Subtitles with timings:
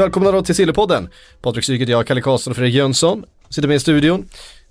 [0.00, 1.08] Välkomna då till Sillepodden.
[1.42, 4.28] Patrik Syket, jag, Kalle Karlsson och Fredrik Jönsson sitter med i studion.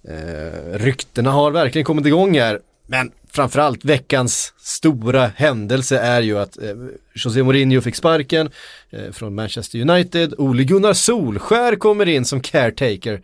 [0.07, 2.59] Eh, ryktena har verkligen kommit igång här.
[2.87, 6.75] Men framförallt veckans stora händelse är ju att eh,
[7.13, 8.49] José Mourinho fick sparken
[8.89, 10.33] eh, från Manchester United.
[10.37, 13.21] Ole Gunnar Solskär kommer in som caretaker.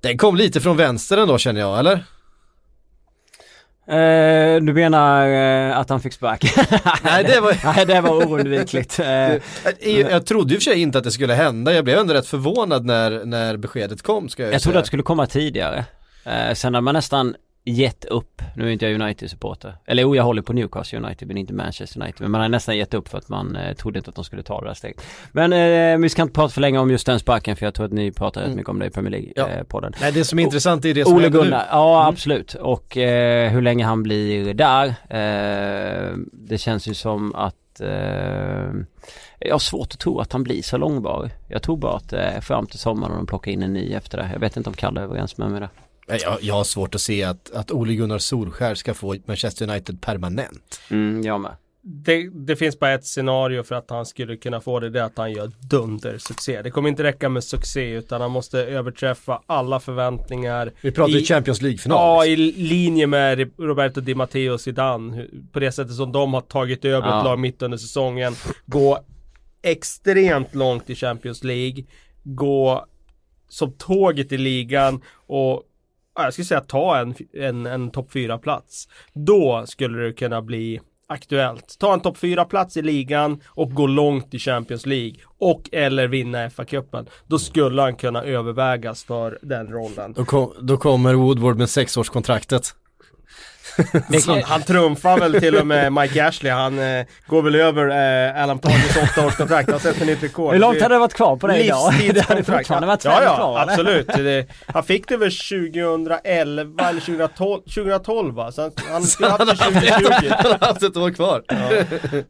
[0.00, 2.04] Den kom lite från vänster ändå känner jag, eller?
[3.90, 6.44] Eh, du menar eh, att han fick spark?
[7.04, 8.98] Nej, det var- Nej, det var oundvikligt.
[9.80, 11.72] Eh, Jag, trodde och för sig inte att det skulle hända.
[11.74, 14.84] Jag blev ändå rätt förvånad när, när beskedet kom ska jag, ju jag trodde att
[14.84, 15.84] det skulle komma tidigare.
[16.24, 17.34] Eh, sen har man nästan
[17.68, 18.42] gett upp.
[18.56, 19.76] Nu är inte jag United-supporter.
[19.86, 22.20] Eller jo, jag håller på Newcastle United men inte Manchester United.
[22.20, 24.42] Men man har nästan gett upp för att man eh, trodde inte att de skulle
[24.42, 25.02] ta det där steget.
[25.32, 27.86] Men eh, vi ska inte prata för länge om just den sparken för jag tror
[27.86, 28.56] att ni pratar rätt Mm.
[28.56, 29.46] mycket om det i Premier Ja.
[29.46, 29.94] League-podden.
[30.00, 31.44] Nej, det som är intressant är det som Ole händer nu.
[31.44, 32.54] Gunnar, ja absolut.
[32.54, 34.86] Och eh, hur länge han blir där.
[35.10, 38.72] Eh, det känns ju som att eh,
[39.40, 41.30] jag har svårt att tro att han blir så långvarig.
[41.48, 44.18] Jag tror bara att eh, fram till sommaren och de plockar in en ny efter
[44.18, 44.30] det.
[44.32, 45.68] Jag vet inte om Kalle är överens med mig där.
[46.08, 50.00] Jag, jag har svårt att se att, att Ole Gunnar Solskär ska få Manchester United
[50.00, 50.80] permanent.
[50.90, 51.52] Mm, jag med.
[51.82, 55.04] det, det finns bara ett scenario för att han skulle kunna få det, det är
[55.04, 56.62] att han gör dundersuccé.
[56.62, 60.72] Det kommer inte räcka med succé utan han måste överträffa alla förväntningar.
[60.80, 61.98] Vi pratar ju I- Champions League-final.
[61.98, 62.62] Ja, liksom.
[62.62, 65.26] i linje med Roberto Di Matteo och Zidane.
[65.52, 67.18] På det sättet som de har tagit över Ja.
[67.18, 68.34] ett lag mitt under säsongen.
[68.66, 68.98] Gå
[69.62, 71.84] extremt långt i Champions League.
[72.22, 72.86] Gå
[73.48, 75.62] som tåget i ligan och
[76.24, 78.88] jag skulle säga ta en, en, en topp 4-plats.
[79.12, 81.76] Då skulle det kunna bli aktuellt.
[81.78, 85.14] Ta en topp 4-plats i ligan och gå långt i Champions League.
[85.38, 87.06] Och eller vinna FA-cupen.
[87.26, 90.12] Då skulle han kunna övervägas för den rollen.
[90.12, 92.74] Då, kom, då kommer Woodward med sexårskontraktet.
[94.26, 96.52] Han, han trumfar väl till och med Mike Ashley.
[96.52, 99.70] Han eh, går väl över eh, Alan Partys åttaårskontrakt.
[99.70, 100.52] Han sätter nytt rekord.
[100.52, 101.76] Hur långt hade det varit kvar på det idag?
[101.88, 102.46] Hade Livstidskontrakt.
[102.46, 104.06] fortfarande varit ja, ja, kvar, absolut.
[104.06, 108.52] Det, han fick det väl 2011 eller 2012, 2012 va?
[108.52, 110.26] Så han, han skulle haft det 2020.
[110.30, 111.42] Han har haft ett år kvar.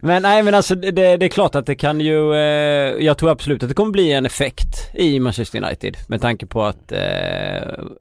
[0.00, 3.30] Men nej men alltså det, det är klart att det kan ju, eh, jag tror
[3.30, 6.98] absolut att det kommer bli en effekt i Manchester United med tanke på att eh,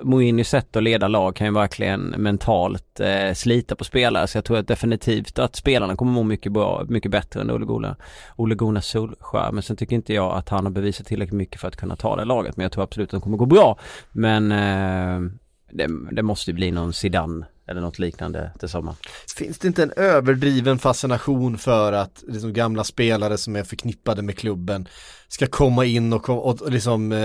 [0.03, 4.45] Mourinhos sätt att leda lag kan ju verkligen mentalt eh, slita på spelare så jag
[4.45, 7.95] tror att definitivt att spelarna kommer må mycket bra, mycket bättre än Ole Gunnar,
[8.35, 11.75] Ole Gunnar men sen tycker inte jag att han har bevisat tillräckligt mycket för att
[11.75, 12.57] kunna ta det laget.
[12.57, 13.79] Men jag tror absolut att de kommer gå bra.
[14.11, 15.31] Men eh,
[15.71, 18.97] det, det måste ju bli någon Zidane eller något liknande till sommaren.
[19.37, 24.37] Finns det inte en överdriven fascination för att liksom, gamla spelare som är förknippade med
[24.37, 24.87] klubben
[25.29, 27.19] ska komma in och, och, och liksom, eh,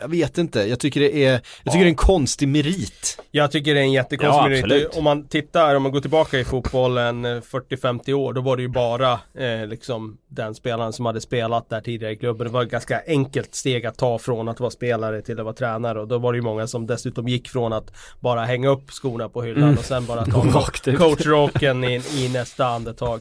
[0.00, 1.32] jag vet inte, jag tycker det är,
[1.62, 3.18] jag tycker det är en konstig merit.
[3.30, 4.64] Jag tycker det är en Ja, jättekonstig merit.
[4.64, 4.96] absolut.
[4.96, 8.62] Om man tittar, om man går tillbaka i fotbollen eh, 40-50 år, då var det
[8.62, 12.46] ju bara eh, liksom den spelaren som hade spelat där tidigare i klubben.
[12.46, 15.54] Det var ett ganska enkelt steg att ta från att vara spelare till att vara
[15.54, 18.90] tränare och då var det ju många som dessutom gick från att bara hänga upp
[18.90, 20.98] skorna på hyllan och sen bara ta Rakt ut.
[20.98, 23.20] coachrocken i, i nästa andetag.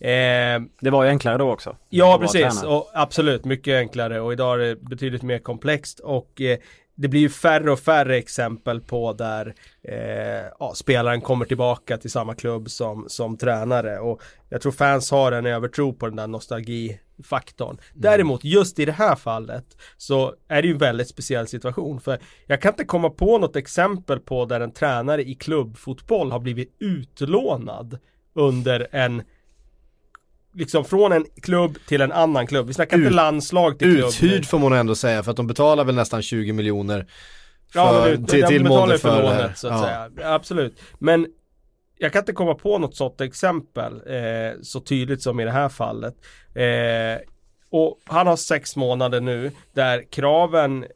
[0.00, 1.76] Eh, Det var ju enklare då också.
[1.88, 6.58] Ja precis, och absolut mycket enklare och idag är det betydligt mer komplext och eh,
[6.94, 9.54] det blir ju färre och färre exempel på där
[9.88, 15.10] eh, ja, spelaren kommer tillbaka till samma klubb som, som tränare och jag tror fans
[15.10, 16.26] har en övertro på den där
[17.18, 17.78] nostalgifaktorn.
[17.94, 22.18] Däremot just i det här fallet så är det ju en väldigt speciell situation för
[22.46, 26.76] jag kan inte komma på något exempel på där en tränare i klubbfotboll har blivit
[26.80, 27.98] utlånad
[28.34, 29.22] under en
[30.54, 32.66] liksom från en klubb till en annan klubb.
[32.66, 34.08] Vi snackar inte Ut- landslag till klubb.
[34.08, 37.06] Uthyrd får man ändå säga för att de betalar väl nästan 20 miljoner
[37.74, 39.86] Ja, men till, till Molde för för lånet så att Ja.
[40.16, 40.34] säga.
[40.34, 40.80] Absolut.
[40.98, 41.26] Men
[41.98, 45.68] jag kan inte komma på något sådant exempel eh, så tydligt som i det här
[45.68, 46.14] fallet.
[46.54, 47.22] Eh,
[47.70, 50.86] och han har sex månader nu där kraven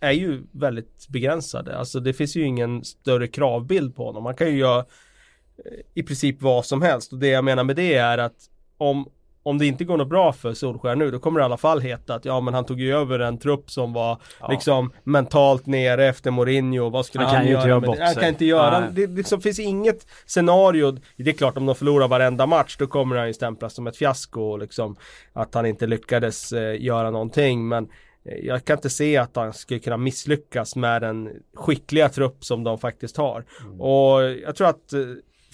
[0.00, 1.78] är ju väldigt begränsade.
[1.78, 4.22] Alltså det finns ju ingen större kravbild på honom.
[4.22, 7.12] Man kan ju göra eh, i princip vad som helst.
[7.12, 8.36] Och det jag menar med det är att
[8.76, 9.08] om
[9.46, 11.80] om det inte går något bra för Solskär nu, då kommer det i alla fall
[11.80, 14.48] heta att ja men han tog ju över en trupp som var Ja.
[14.50, 17.68] liksom mentalt nere efter Mourinho, vad skulle Han han, inte göra?
[17.68, 18.04] göra bort det?
[18.04, 18.20] han sig.
[18.20, 18.88] kan inte göra, Nej.
[18.92, 23.16] det liksom finns inget scenario, det är klart om de förlorar varenda match då kommer
[23.16, 24.96] han ju stämplas som ett fiasko och liksom
[25.32, 27.84] att han inte lyckades eh, göra någonting men
[28.24, 32.64] eh, jag kan inte se att han skulle kunna misslyckas med den skickliga trupp som
[32.64, 33.44] de faktiskt har.
[33.78, 35.00] Och jag tror att eh,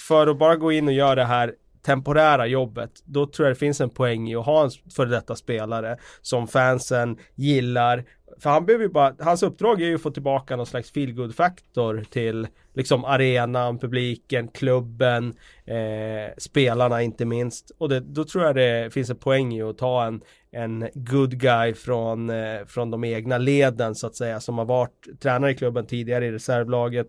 [0.09, 3.59] för att bara gå in och göra det här temporära jobbet, då tror jag det
[3.59, 8.05] finns en poäng i att ha en före detta spelare som fansen gillar.
[8.39, 11.35] För han behöver ju bara, hans uppdrag är ju att få tillbaka någon slags feelgood
[11.35, 15.35] faktor till liksom arenan, publiken, klubben,
[15.65, 17.73] eh, spelarna inte minst.
[17.79, 21.41] Och det, då tror jag det finns en poäng i att ta en, en good
[21.41, 25.55] guy från, eh, från de egna leden så att säga som har varit tränare i
[25.55, 27.09] klubben tidigare i reservlaget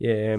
[0.00, 0.38] eh,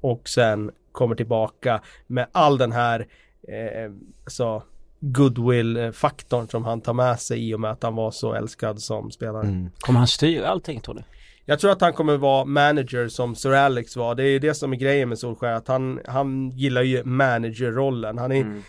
[0.00, 3.06] och sen kommer tillbaka med all den här
[3.48, 3.92] eh,
[4.26, 4.62] så
[5.00, 9.10] goodwill-faktorn som han tar med sig i och med att han var så älskad som
[9.10, 9.46] spelare.
[9.46, 9.70] Mm.
[9.78, 11.02] Kommer han styra allting tror du?
[11.44, 14.14] Jag tror att han kommer vara manager som Sir Alex var.
[14.14, 15.52] Det är ju det som är grejen med Solskjaer.
[15.52, 18.18] Att han, han gillar ju managerrollen.
[18.18, 18.62] Han är, Mm.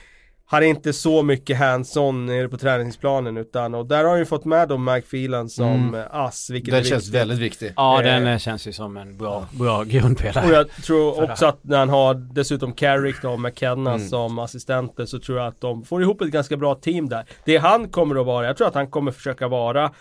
[0.52, 4.26] Han är inte så mycket hands-on nere på träningsplanen utan och där har han ju
[4.26, 5.96] fått med då Mike Phelan som Mm.
[5.96, 6.50] eh, ass.
[6.50, 7.16] Vilket Den är känns viktigt.
[7.22, 7.74] väldigt viktig.
[7.76, 8.04] Ja Eh.
[8.06, 10.46] den eh, känns ju som en bra, bra grundpelare.
[10.48, 14.08] Och jag tror också att när han har dessutom Carrick då och McKenna Mm.
[14.08, 17.26] som assistenter så tror jag att de får ihop ett ganska bra team där.
[17.46, 19.92] Det han kommer att vara, jag tror att han kommer försöka vara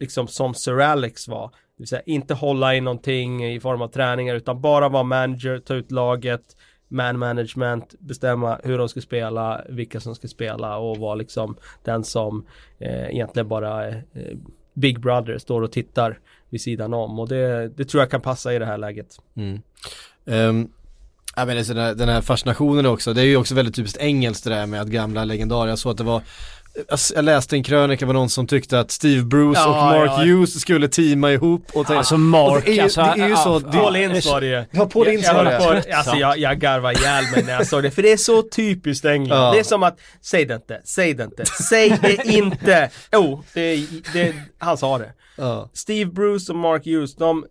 [0.00, 1.46] liksom som Sir Alex var.
[1.48, 5.58] Det vill säga inte hålla i någonting i form av träningar utan bara vara manager,
[5.58, 6.42] ta ut laget,
[6.88, 12.04] man management, bestämma hur de ska spela, vilka som ska spela och vara liksom den
[12.04, 12.46] som
[12.78, 14.02] eh, egentligen bara eh,
[14.74, 16.18] Big Brother står och tittar
[16.50, 19.18] vid sidan om och det, det tror jag kan passa i det här läget.
[19.34, 19.62] Mm.
[20.24, 20.68] Um,
[21.36, 23.98] ja, men alltså den, här, den här fascinationen också, det är ju också väldigt typiskt
[24.00, 26.22] engelskt det där med att gamla legendarer, jag såg att det var
[27.14, 30.24] jag läste en krönika med någon som tyckte att Steve Bruce Ja, och Mark ja.
[30.24, 33.62] Hughes skulle teama ihop och tänka, Alltså Mark, det är alltså, det är ju så-
[33.64, 34.64] ja, det- ja, Paul Ince så- var det ju.
[34.70, 35.92] Ja, Paul Ince Jag- var det.
[35.94, 39.04] Alltså jag, jag garvade ihjäl mig när jag såg det, för det är så typiskt
[39.04, 39.38] England.
[39.38, 39.52] Ja.
[39.52, 42.90] Det är som att, säg det inte, säg det inte, säg det inte!
[43.12, 43.76] Jo, det,
[44.12, 45.12] det, han sa det.
[45.36, 45.70] ja.
[45.72, 47.44] Steve Bruce och Mark Hughes, de,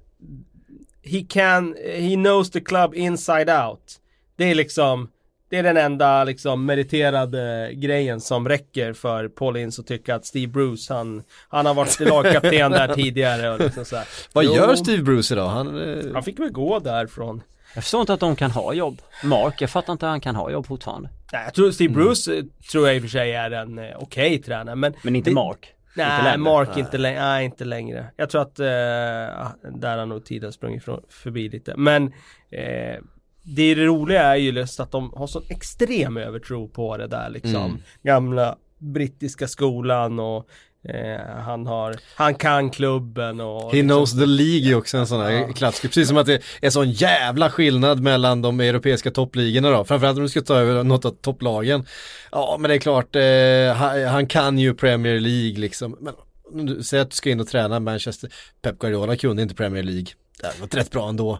[1.05, 3.81] he can, he knows the club inside out.
[4.37, 5.07] Det är liksom,
[5.49, 10.25] det är den enda liksom meriterade grejen som räcker för Paul Ince att tycka att
[10.25, 14.05] Steve Bruce, han, han har varit lagkapten där tidigare och liksom så här.
[14.33, 15.47] Vad Jo, gör Steve Bruce idag?
[15.49, 17.41] Han, eh, Han fick väl gå därifrån.
[17.75, 19.01] Jag förstår inte att de kan ha jobb.
[19.23, 21.09] Mark, jag fattar inte att han kan ha jobb fortfarande.
[21.33, 22.03] Nej, jag tror Steve Mm.
[22.05, 25.15] Bruce eh, tror jag i och för sig är en eh, okej tränare men Men
[25.15, 25.57] inte det- Mark.
[25.89, 26.37] inte Nej, längre.
[26.37, 28.05] Mark inte längre, nej inte längre.
[28.17, 31.73] Jag tror att eh, där har nog tiden sprungit ifrån- förbi lite.
[31.77, 32.03] Men
[32.51, 32.95] eh,
[33.55, 37.55] det roliga är ju just att de har sån extrem övertro på det där liksom.
[37.55, 37.77] Mm.
[38.03, 40.47] Gamla brittiska skolan och
[40.89, 45.07] eh, han har, han kan klubben och He liksom- knows the League är också en
[45.07, 45.47] sån här Ja.
[45.53, 45.87] klassiker.
[45.87, 49.83] Precis som att det är sån jävla skillnad mellan de europeiska toppligorna då.
[49.85, 51.85] Framförallt om du ska ta över något av topplagen.
[52.31, 55.97] Ja men det är klart, eh, han, kan ju Premier League liksom.
[56.51, 58.29] Men säger att du ska in och träna Manchester.
[58.61, 60.05] Pep Guardiola kunde inte Premier League.
[60.41, 61.39] Det var rätt bra ändå.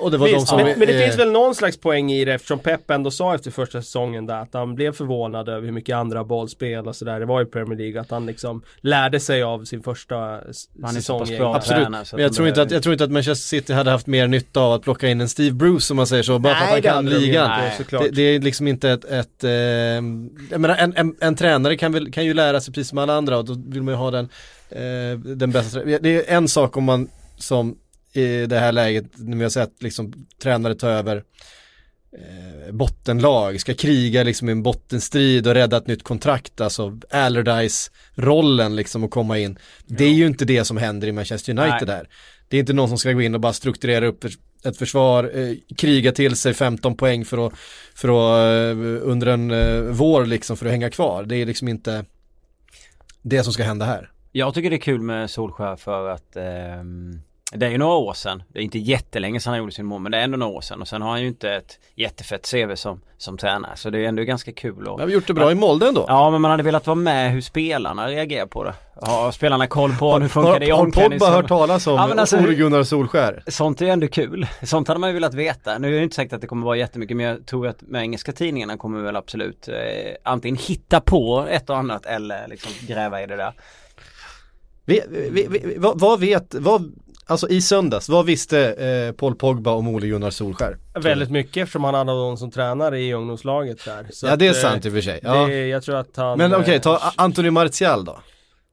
[0.00, 0.56] Och det var de Visst, som...
[0.56, 3.34] men, men det eh, finns väl någon slags poäng i det eftersom Pep ändå sa
[3.34, 7.20] efter första säsongen där att han blev förvånad över hur mycket andra bollspel och sådär
[7.20, 10.90] det var i Premier League att han liksom lärde sig av sin första Han är
[10.90, 11.54] så säsong pass i bra.
[11.54, 13.72] Absolut, tränare, så men jag de tror, inte att, jag tror inte att Manchester City
[13.72, 16.38] hade haft mer nytta av att plocka in en Steve Bruce om man säger så,
[16.38, 17.44] bara för att han det kan hade de ligan.
[17.44, 17.74] inte, Nej.
[17.76, 18.02] såklart.
[18.02, 21.92] Det, det är liksom inte ett, ett eh, jag menar en, en, en tränare kan,
[21.92, 24.10] väl, kan ju lära sig precis som alla andra och då vill man ju ha
[24.10, 24.28] den,
[24.70, 27.76] eh, den bästa, det är en sak om man som
[28.18, 31.16] i det här läget, när vi har sett liksom tränare ta över
[32.12, 38.76] eh, bottenlag, ska kriga liksom i en bottenstrid och rädda ett nytt kontrakt, alltså Allardyce-rollen
[38.76, 39.58] liksom att komma in.
[39.86, 41.96] Det är ju inte det som händer i Manchester United Nej.
[41.96, 42.08] där.
[42.48, 44.24] Det är inte någon som ska gå in och bara strukturera upp
[44.64, 47.52] ett försvar, eh, kriga till sig 15 poäng för att,
[47.94, 51.22] för att eh, under en eh, vår liksom för att hänga kvar.
[51.22, 52.04] Det är liksom inte
[53.22, 54.10] det som ska hända här.
[54.32, 57.20] Jag tycker det är kul med Solskär för att ehm,
[57.52, 58.42] det är ju några år sedan.
[58.48, 60.60] Det är inte jättelänge sedan han gjorde sin mål men det är ändå några år
[60.60, 63.98] sedan och sen har han ju inte ett jättefett CV som, som tränare så det
[63.98, 66.04] är ändå ganska kul och, Vi har gjort det bra i Molde ändå.
[66.08, 68.74] Ja men man hade velat vara med hur spelarna reagerar på det.
[69.02, 71.36] Har spelarna koll på hur funkar det i har, har Pogba omklädningsrummet?
[71.36, 73.42] hört talas om Ja, men alltså, Ole Gunnar Solskär?
[73.46, 74.46] Sånt är ju ändå kul.
[74.62, 75.78] Sånt hade man ju velat veta.
[75.78, 78.02] Nu är det inte säkert att det kommer vara jättemycket men jag tror att med
[78.02, 79.74] engelska tidningarna kommer väl absolut eh,
[80.22, 83.52] antingen hitta på ett och annat eller liksom gräva i det där.
[84.84, 86.92] Vi, vi, vi, vad, vad vet, vad,
[87.28, 90.78] alltså i söndags, vad visste eh, Paul Pogba om Ole Gunnar Solskär?
[90.94, 94.06] Väldigt mycket eftersom han hade någon som tränare i ungdomslaget där.
[94.10, 95.20] Så Ja det är att, eh, sant i och för sig.
[95.22, 95.46] Ja.
[95.46, 96.38] Det, jag tror att han...
[96.38, 98.18] Men okej, eh, ta Anthony Martial då.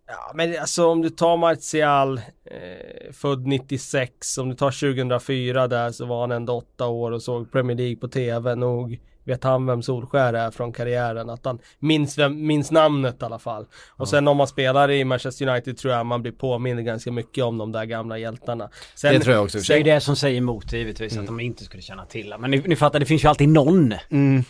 [0.08, 5.92] Ja men alltså om du tar Martial, eh, född 96, om du tar 2004 där
[5.92, 8.56] så var han ändå åtta år och såg Premier League på TV.
[8.56, 11.30] Nog vet han vem Solskär är från karriären.
[11.30, 13.66] Att han minns, vem, minns namnet i alla fall.
[13.90, 17.44] Och sen om man spelar i Manchester United tror jag man blir påmind ganska mycket
[17.44, 18.70] om de där gamla hjältarna.
[18.96, 21.64] Sen, Det tror jag också Det är det som säger emot givetvis att de inte
[21.64, 22.36] skulle känna till.
[22.40, 23.94] Men ni, ni fattar, det finns ju alltid någon.
[24.10, 24.44] Mm.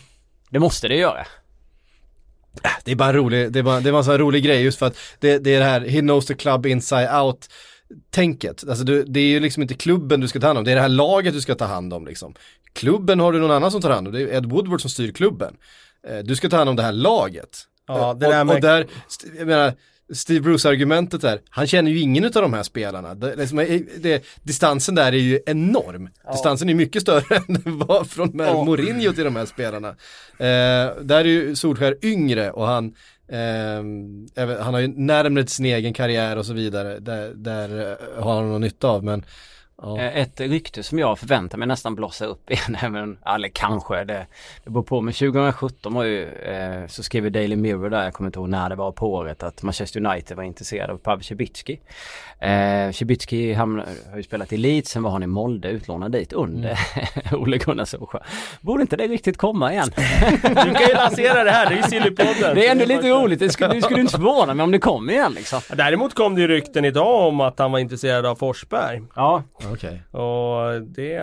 [0.50, 1.26] Det måste det göra.
[2.84, 4.44] Det är bara en rolig, det är bara, det är bara en sån här rolig
[4.44, 7.48] grej just för att det, det är det här, he knows the club inside out
[8.10, 8.64] tänket.
[8.70, 10.76] Alltså du, det är ju liksom inte klubben du ska ta hand om, det är
[10.76, 12.34] det här laget du ska ta hand om liksom.
[12.74, 15.12] Klubben har du någon annan som tar hand om, det är Ed Woodward som styr
[15.12, 15.56] klubben.
[16.08, 17.58] Eh, Du ska ta hand om det här laget.
[17.88, 18.88] Ja, Eh, det där och, med- och där,
[19.38, 19.74] jag menar,
[20.14, 23.16] Steve Bruce-argumentet där, han känner ju ingen av de här spelarna.
[23.16, 26.10] Det, liksom, eh, det, distansen där är ju enorm.
[26.32, 28.64] Distansen är mycket större än den var från Ja.
[28.64, 29.88] Mourinho till de här spelarna.
[30.38, 32.94] Eh, där är ju Solskär yngre och han,
[33.28, 33.84] Eh,
[34.60, 37.00] han har ju närmare till sin egen karriär och så vidare.
[37.00, 39.24] Där, där eh, har han någon nytta av men
[39.82, 40.00] ja.
[40.00, 44.26] Eh, Ett rykte som jag förväntar mig nästan blossa upp igen, även, eller kanske, det,
[44.64, 45.02] det beror på.
[45.02, 48.70] Men 2017 var ju, eh, så skrev Daily Mirror där, jag kommer inte ihåg när
[48.70, 51.80] det var på året, att Manchester United var intresserad av Pavel Cibicki.
[52.40, 53.86] Eh, Cibicki har
[54.18, 56.80] ju spelat i Leeds, sen var han i Molde utlånad dit under
[57.32, 58.26] Ole Gunnar Solskjaer.
[58.62, 59.90] Borde inte det riktigt komma igen?
[60.42, 62.56] Du kan ju lansera det här, det är ju Sillypodden.
[62.56, 65.10] Det är ändå lite roligt, det skulle, det skulle inte förvåna mig om det kom
[65.10, 65.62] igen liksom.
[65.76, 69.02] Däremot kom det ju rykten idag om att han var intresserad av Forsberg.
[69.16, 70.04] Ja, okej.
[70.12, 71.20] Och det...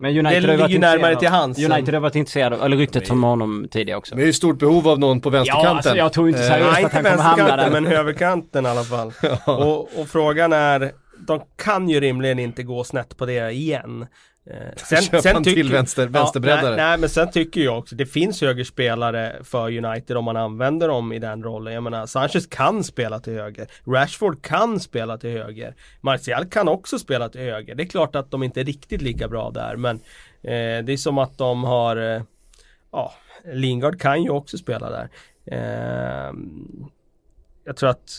[0.00, 1.58] men United det ligger varit ju närmare till hans.
[1.58, 4.14] United har varit intresserade, av- eller ryktet som honom tidigare också.
[4.14, 5.70] Men det är ju stort behov av någon på vänsterkanten.
[5.70, 7.70] Ja, alltså jag tror inte Eh, seriöst Nej, att inte han kommer hamna där.
[7.70, 9.12] vänsterkanten men högerkanten i alla fall.
[9.46, 10.92] och, och frågan är,
[11.26, 14.06] de kan ju rimligen inte gå snett på det igen.
[14.50, 16.76] Eh, Köpa en till vänster- vänsterbreddare.
[16.76, 20.88] nej, nej men sen tycker jag också, det finns högerspelare för United om man använder
[20.88, 21.74] dem i den rollen.
[21.74, 23.66] Jag menar, Sanchez kan spela till höger.
[23.86, 25.74] Rashford kan spela till höger.
[26.00, 27.74] Martial kan också spela till höger.
[27.74, 29.96] Det är klart att de inte är riktigt lika bra där men
[30.42, 32.22] eh, det är som att de har eh,
[32.92, 33.14] Ja,
[33.54, 35.08] Lingard kan ju också spela där.
[35.46, 36.32] Eh,
[37.64, 38.10] jag tror att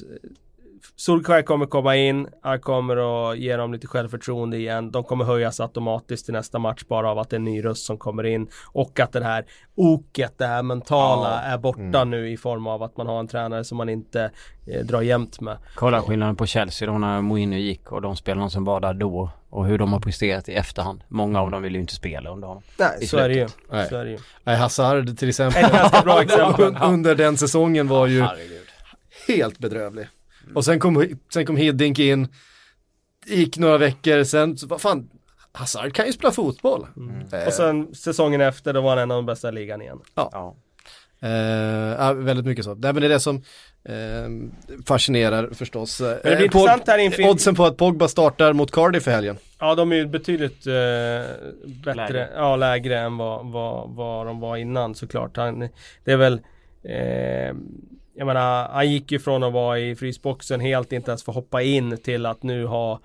[0.95, 4.91] Solskjaer kommer komma in, han kommer att ge dem lite självförtroende igen.
[4.91, 7.85] De kommer höjas automatiskt till nästa match bara av att det är en ny röst
[7.85, 8.49] som kommer in.
[8.71, 9.45] Och att det här
[9.75, 13.63] oket, det här mentala är borta nu i form av att man har en tränare
[13.63, 14.31] som man inte
[14.67, 15.57] eh, drar jämnt med.
[15.75, 19.29] Kolla skillnaden på Chelsea då när Mourinho gick och de spelarna som var där då
[19.49, 21.03] och hur de har presterat i efterhand.
[21.07, 22.63] Många av dem vill ju inte spela under honom.
[22.79, 23.47] Nej, så är det ju.
[23.71, 23.89] Nej.
[23.89, 24.17] Så är det ju.
[24.43, 25.63] Nej, Hazard till exempel.
[25.65, 26.65] Ett ganska bra exempel.
[26.65, 28.67] Un- Under den säsongen var ju Herregud.
[29.27, 30.07] helt bedrövlig.
[30.55, 32.27] Och sen kom, sen kom Hiddink in,
[33.25, 35.09] gick några veckor, sen, så, vad fan,
[35.51, 36.87] Hazard kan ju spela fotboll.
[37.33, 39.99] Eh, Och sen säsongen efter, då var han en av de bästa i ligan igen.
[40.15, 40.55] Ja.
[41.21, 41.29] eh,
[41.99, 42.75] ja, väldigt mycket så.
[42.75, 43.35] Nej, men det är det som
[43.83, 45.97] eh, fascinerar förstås.
[45.97, 49.37] det blir Eh, intressant här inför- Oddsen på att Pogba startar mot Cardiff i helgen.
[49.59, 50.73] Ja, de är ju betydligt eh,
[51.83, 52.29] bättre, Lägre.
[52.35, 55.37] ja lägre än vad, vad, vad de var innan såklart.
[55.37, 55.59] Han,
[56.03, 56.33] det är väl,
[56.83, 57.55] eh,
[58.19, 61.61] jag menar, han gick ju från att vara i frysboxen helt inte ens få hoppa
[61.61, 62.99] in till att nu ha,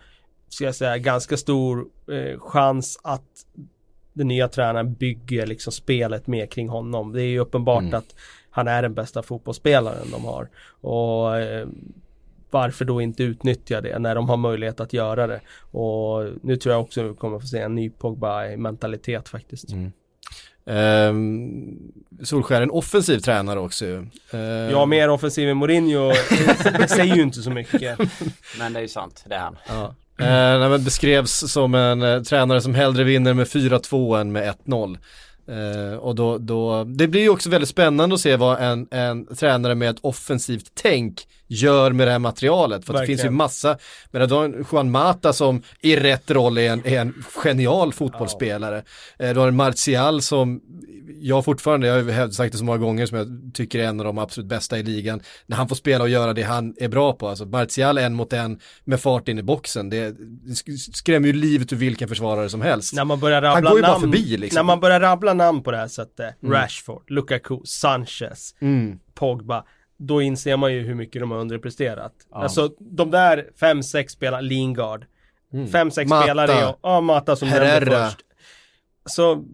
[0.48, 3.46] ska jag säga, ganska stor eh, chans att
[4.12, 7.12] den nya tränaren bygger liksom spelet mer kring honom.
[7.12, 8.14] Det är ju uppenbart att
[8.50, 10.48] han är den bästa fotbollsspelaren de har.
[10.80, 11.68] Och eh,
[12.50, 15.40] varför då inte utnyttja det när de har möjlighet att göra det.
[15.70, 19.70] Och nu tror jag också vi kommer få se en ny Pogba-mentalitet faktiskt.
[20.66, 21.92] Um,
[22.22, 24.06] Solskär är en offensiv tränare också ju.
[24.32, 24.40] Eh,
[24.70, 26.08] Ja, mer offensiv än Mourinho,
[26.78, 27.98] det säger ju inte så mycket.
[28.58, 29.56] Men det är ju sant, det är han.
[29.68, 29.94] Ja.
[30.18, 34.54] Eh, nej, men beskrevs som en eh, tränare som hellre vinner med 4-2 än med
[34.66, 34.98] 1-0.
[35.48, 39.36] Eh, och då, då, det blir ju också väldigt spännande att se vad en, en
[39.36, 42.84] tränare med ett offensivt tänk gör med det här materialet.
[42.84, 43.78] För det finns ju massa,
[44.10, 48.82] men du har Juan Mata som i rätt roll är en, är en genial fotbollsspelare.
[49.18, 50.60] Eh, du har en Martial som,
[51.20, 54.06] jag fortfarande, jag har sagt det så många gånger som jag tycker är en av
[54.06, 55.20] de absolut bästa i ligan.
[55.46, 58.32] När han får spela och göra det han är bra på, alltså Martial en mot
[58.32, 62.48] en med fart in i boxen, det, det sk- skrämmer ju livet ur vilken försvarare
[62.48, 62.94] som helst.
[62.94, 64.56] När man börjar Han rabbla går ju bara namn, förbi, liksom.
[64.56, 68.98] när man börjar rabbla namn på det här sättet, Rashford, Lukaku, Sanchez, Mm.
[69.14, 69.64] Pogba,
[69.96, 72.12] då inser man ju hur mycket de har underpresterat.
[72.30, 75.06] Alltså de där fem, sex spelarna, Lingard,
[75.72, 76.22] fem, sex Mata.
[76.22, 78.18] spelare, ja Mata som nämnde först.
[79.06, 79.44] Så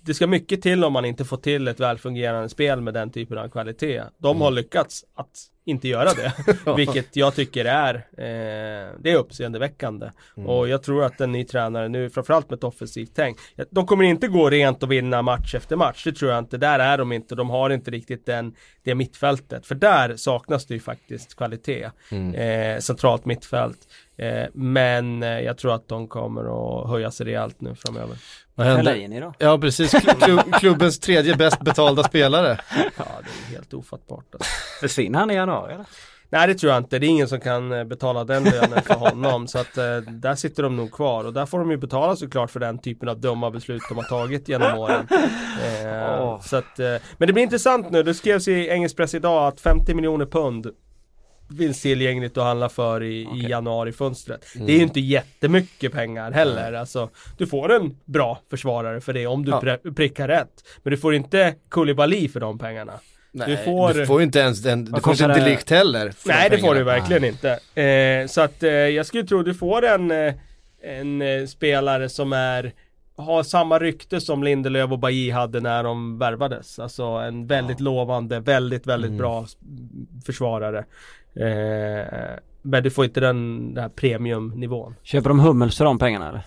[0.00, 3.38] det ska mycket till om man inte får till ett välfungerande spel med den typen
[3.38, 4.02] av kvalitet.
[4.18, 6.32] De har lyckats att inte göra det.
[6.76, 10.10] Vilket jag tycker är, eh, det är uppseendeväckande.
[10.36, 10.48] Mm.
[10.48, 13.38] Och jag tror att en ny tränare nu, framförallt med ett offensivt tänk.
[13.70, 16.04] De kommer inte gå rent och vinna match efter match.
[16.04, 16.56] Det tror jag inte.
[16.56, 17.34] Där är de inte.
[17.34, 19.66] De har inte riktigt den, det mittfältet.
[19.66, 21.90] För där saknas det ju faktiskt kvalitet.
[22.10, 22.34] Mm.
[22.34, 23.78] Eh, centralt mittfält.
[24.18, 26.42] Eh, men eh, jag tror att de kommer
[26.82, 28.16] att höja sig rejält nu framöver.
[28.54, 29.20] Vad händer?
[29.20, 29.32] Då?
[29.38, 32.58] Ja precis, Klu- klu- klubbens tredje bäst betalda spelare.
[32.96, 34.24] Ja, det är helt ofattbart.
[34.32, 34.50] Alltså.
[34.80, 35.86] Försvinner han i januari eller?
[36.30, 38.94] Nej det tror jag inte, det är ingen som kan eh, betala den lönen för
[38.94, 42.16] honom så att eh, där sitter de nog kvar och där får de ju betala
[42.16, 45.08] såklart för den typen av dumma beslut de har tagit genom åren.
[45.64, 46.40] Eh, Åh.
[46.40, 46.86] så att, eh,
[47.18, 50.66] men det blir intressant nu, det skrevs i engelsk press idag att 50 miljoner pund
[51.58, 53.50] finns tillgängligt att handla för i, i Okej.
[53.50, 54.46] januari-fönstret.
[54.54, 56.72] Det är ju inte jättemycket pengar heller.
[56.72, 59.76] Alltså, du får en bra försvarare för det om du Ja.
[59.96, 60.48] prickar rätt.
[60.82, 62.92] Men du får inte Koulibaly för de pengarna.
[63.32, 65.34] Nej, får- du får inte ens den, du får inte det?
[65.34, 66.12] delikt heller.
[66.26, 67.50] Nej de det får du verkligen inte.
[67.82, 70.34] Eh, så att eh, jag skulle tro du får en, eh,
[70.82, 72.72] en eh, spelare som är
[73.16, 76.78] har samma rykte som Lindelöf och Bailly hade när de värvades.
[76.78, 79.18] Alltså en väldigt lovande, väldigt, väldigt Mm.
[79.18, 79.46] bra
[80.26, 80.84] försvarare.
[81.34, 84.94] Eh, men du får inte den, den här premiumnivån.
[85.02, 86.42] Köper de Hummels för de pengarna eller?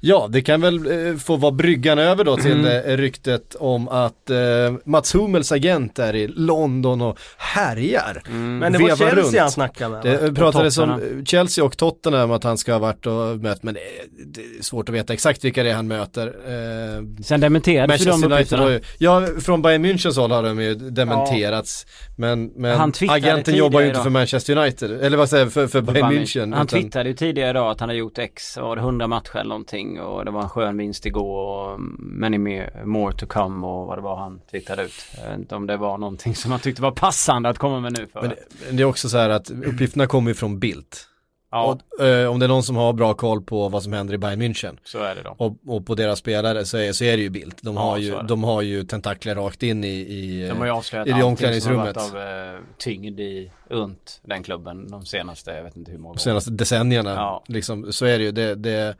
[0.00, 2.90] Ja, det kan väl eh, få vara bryggan över då till Mm.
[2.90, 4.36] eh, ryktet om att eh,
[4.84, 8.22] Mats Hummels agent är i London och härjar.
[8.30, 9.38] Men det var Chelsea runt.
[9.38, 10.02] han snackade med.
[10.22, 13.74] Det pratades om eh, Chelsea och Tottenham att han ska ha varit och mött, men
[13.74, 13.84] det är,
[14.26, 16.26] det är svårt att veta exakt vilka det är han möter.
[16.26, 19.26] Eh, Sen dementerades ju de Manchester United uppgifterna.
[19.34, 21.86] ja från Bayern Münchens håll har de ju dementerats.
[22.16, 25.59] Men, men twittrade agenten jobbar ju inte för Manchester United, eller vad säger jag, för,
[25.68, 26.40] för Bayern München.
[26.40, 29.36] Han utan- twittrade ju tidigare idag att han hade gjort X, var det 100 matcher
[29.36, 32.38] eller någonting och det var en skön vinst igår och many
[32.84, 34.92] more, to come och vad det var han twittrade ut.
[35.22, 37.92] Jag vet inte om det var någonting som han tyckte var passande att komma med
[37.98, 38.20] nu för.
[38.20, 38.36] Men det,
[38.76, 41.06] det är också så här att uppgifterna kommer ju från Bildt.
[41.50, 44.14] Ja, Och, eh, om det är någon som har bra koll på vad som händer
[44.14, 45.34] i Bayern München så är det då.
[45.38, 47.62] och, och på deras spelare så är, så är det ju Bildt.
[47.62, 50.66] De, Ja, har så ju, de har ju tentakler rakt in i, i De har
[50.66, 52.50] ju avslöjat i det allting som har varit omklädningsrummet.
[52.50, 56.16] av eh, tyngd i, runt den klubben de senaste, jag vet inte hur många de
[56.16, 56.20] år.
[56.20, 57.10] senaste decennierna.
[57.10, 57.44] Ja.
[57.48, 58.32] Liksom, så är det ju.
[58.32, 58.96] Det, det,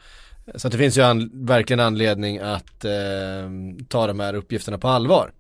[0.54, 2.90] så det finns ju an, verkligen anledning att eh,
[3.88, 5.32] ta de här uppgifterna på allvar.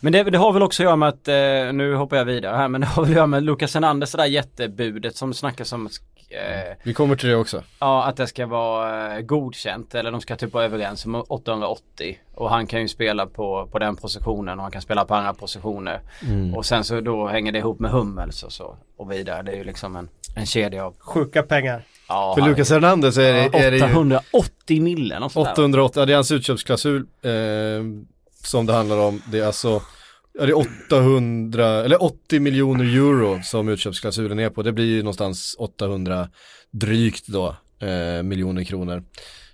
[0.00, 2.56] Men det, det har väl också att göra med att, eh, nu hoppar jag vidare
[2.56, 5.72] här, men det har väl att göra med Lucas Hernandez, det där jättebudet som snackas
[5.72, 5.88] om
[6.30, 7.62] eh, Vi kommer till det också.
[7.78, 12.18] Ja, att det ska vara eh, godkänt eller de ska typ vara överens om 880.
[12.34, 15.34] Och han kan ju spela på, på den positionen och han kan spela på andra
[15.34, 16.00] positioner.
[16.28, 16.54] Mm.
[16.54, 19.42] Och sen så då hänger det ihop med Hummels och så och vidare.
[19.42, 20.94] Det är ju liksom en, en kedja av...
[20.98, 21.82] Sjuka pengar.
[22.08, 25.52] Ja, För Lucas Hernandez är, det- är det ju 880 millen och sådär.
[25.52, 27.30] 880, ja, det är hans utköpsklausul eh,
[28.44, 29.22] som det handlar om.
[29.32, 29.82] Det är alltså
[30.40, 34.62] Ja det är 800, eller 80 miljoner euro som utköpsklausulen är på.
[34.62, 36.28] Det blir ju någonstans 800
[36.70, 39.02] drygt då eh, miljoner kronor.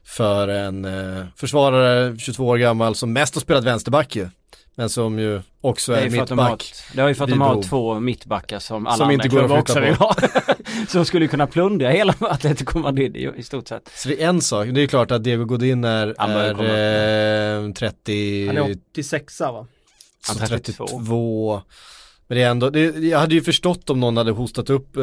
[0.04, 4.28] För en eh, försvarare, 22 år gammal, som mest har spelat vänsterback ju.
[4.74, 6.74] Men som ju också är, att de har, mittback.
[6.94, 9.38] det är ju för att de har två mittbackar som alla Som andra inte går
[9.38, 10.16] att klubbar också vill ha.
[10.88, 13.90] som skulle kunna plundra hela Atletico Madrid i, i stort sett.
[13.94, 18.46] Så det är en sak, det är klart att Diego Godin är, är eh, 30,
[18.46, 19.66] Han är 86 va?
[20.26, 20.86] Så Han är 32.
[20.86, 21.62] 32.
[22.28, 25.02] Men det är ändå, det, jag hade ju förstått om någon hade hostat upp eh,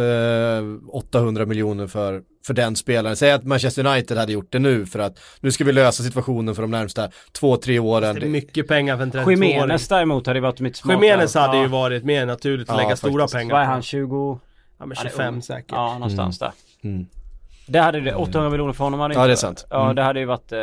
[0.90, 3.16] 800 miljoner för, för den spelaren.
[3.16, 6.56] Säg att Manchester United hade gjort det nu för att nu ska vi lösa situationen
[6.56, 8.16] för de närmsta två, tre åren.
[8.16, 9.44] Det är mycket pengar för en 32-åring.
[9.50, 11.06] Jiménez däremot hade ju varit mitt smartare.
[11.06, 13.34] Jiménez hade ju varit mer naturligt att Ja, lägga stora faktiskt.
[13.38, 13.72] pengar Vad är på.
[13.72, 14.40] han, 20?
[14.80, 15.42] Ja men Han är 25 ung.
[15.42, 15.72] säkert.
[15.72, 16.52] Ja, någonstans där.
[16.84, 17.06] Mm.
[17.68, 19.66] Det hade det, 800 miljoner för honom hade Ja, inte- det är sant.
[19.70, 19.96] Ja Mm.
[19.96, 20.60] det hade ju varit, eh,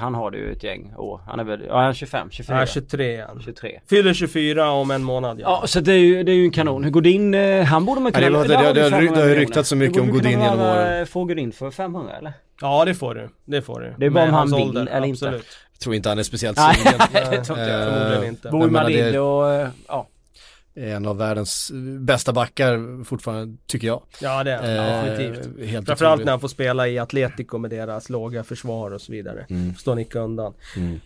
[0.00, 1.20] han har det ju ett gäng år.
[1.26, 2.60] Han är väl, ja han är 25, 24.
[2.60, 3.40] Ja, 23 är han.
[3.44, 3.80] 23.
[3.90, 5.58] Fyller 24 om en månad ja.
[5.62, 6.92] Ja så det är ju, det är ju en kanon.
[6.92, 8.38] Godin, eh, han borde man Ja, kunna...
[8.38, 10.30] det det- det har 500 rykt- det har ju ryktats så mycket Du om Godin
[10.40, 11.06] genom åren.
[11.06, 12.32] Få Godin för 500 eller?
[12.60, 13.28] Ja det får du.
[13.44, 13.94] Det får du.
[13.98, 15.26] Det är bara om han vill ålder, eller inte.
[15.26, 15.46] absolut.
[15.72, 17.00] Jag tror inte han är speciellt Nej, sugen.
[17.30, 17.80] det tror inte jag.
[17.82, 18.48] Eh, Förmodligen inte.
[18.50, 20.06] Bor i det Madrid och, eh, ja.
[20.74, 24.02] Är en av världens bästa backar fortfarande, tycker jag.
[24.20, 24.56] Ja det är
[24.92, 25.68] han, Eh, definitivt.
[25.70, 26.24] Helt Framförallt otroligt.
[26.24, 29.46] när han får spela i Atletico med deras låga försvar och så vidare.
[29.50, 29.74] Mm.
[29.74, 30.54] Står nicka undan.
[30.76, 31.00] Mm.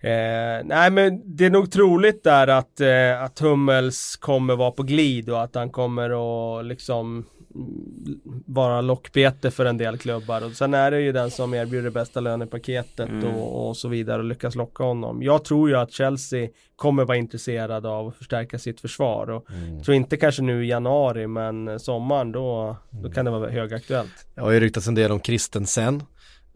[0.00, 4.82] Eh, nej men det är nog troligt där att, eh, att Hummels kommer vara på
[4.82, 6.10] glid och att han kommer
[6.58, 7.24] att liksom
[8.46, 10.44] vara lockbete för en del klubbar.
[10.44, 13.24] Och sen är det ju den som erbjuder bästa lönepaketet Mm.
[13.34, 15.22] och, och så vidare och lyckas locka honom.
[15.22, 19.30] Jag tror ju att Chelsea kommer vara intresserad av att förstärka sitt försvar.
[19.30, 19.74] Och Mm.
[19.76, 24.26] jag tror inte kanske nu i januari men sommaren då, då kan det vara högaktuellt.
[24.34, 26.02] Det har ju ryktats en del om Christensen.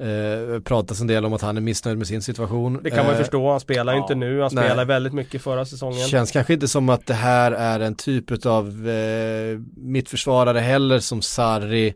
[0.01, 2.81] Eh, pratas en del om att han är missnöjd med sin situation.
[2.83, 5.43] Det kan man ju Eh, förstå, han spelar ja, inte nu, han spelar väldigt mycket
[5.43, 6.09] förra säsongen.
[6.09, 11.23] Känns kanske inte som att det här är en typ av eh, mittförsvarare heller som
[11.23, 11.95] Sarri.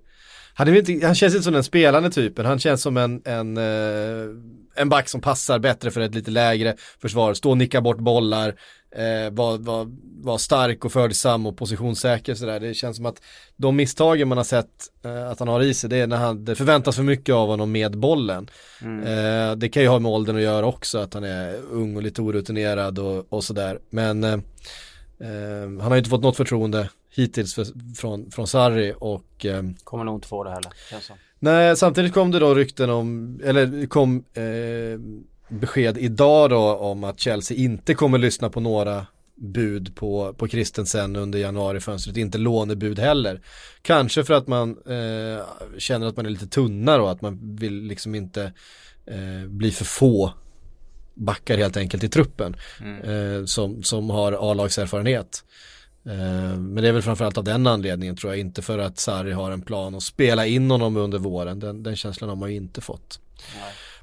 [0.54, 3.56] Han, är inte, han känns inte som den spelande typen, han känns som en, en,
[3.56, 4.28] eh,
[4.74, 7.34] en back som passar bättre för ett lite lägre försvar.
[7.34, 8.54] Stå och nicka bort bollar,
[8.96, 9.88] eh, vara var,
[10.22, 12.60] var stark och följsam och positionssäker sådär.
[12.60, 13.22] Det känns som att
[13.56, 14.68] de misstagen man har sett
[15.04, 17.48] eh, att han har i sig, det är när han, det förväntas för mycket av
[17.48, 18.50] honom med bollen.
[18.82, 22.02] Eh, det kan ju ha med åldern att göra också, att han är ung och
[22.02, 23.78] lite orutinerad och, och sådär.
[23.90, 24.32] Men eh,
[25.18, 29.62] eh, han har ju inte fått något förtroende hittills för, från, från Sarri och eh,
[29.84, 31.16] Kommer nog inte få det heller, känns som.
[31.38, 34.42] Nej, samtidigt kom det då rykten om, eller kom eh,
[35.60, 41.16] besked idag då om att Chelsea inte kommer lyssna på några bud på, på Christensen
[41.16, 43.40] under januarifönstret, inte lånebud heller.
[43.82, 45.44] Kanske för att man eh,
[45.78, 48.52] känner att man är lite tunna då, att man vill liksom inte
[49.06, 50.32] eh, bli för få
[51.14, 52.56] backar helt enkelt i truppen
[53.04, 55.44] eh, som, som har A-lagserfarenhet.
[56.04, 59.32] Eh, men det är väl framförallt av den anledningen tror jag, inte för att Sarri
[59.32, 61.60] har en plan att spela in honom under våren.
[61.60, 63.20] Den, den känslan har man ju inte fått.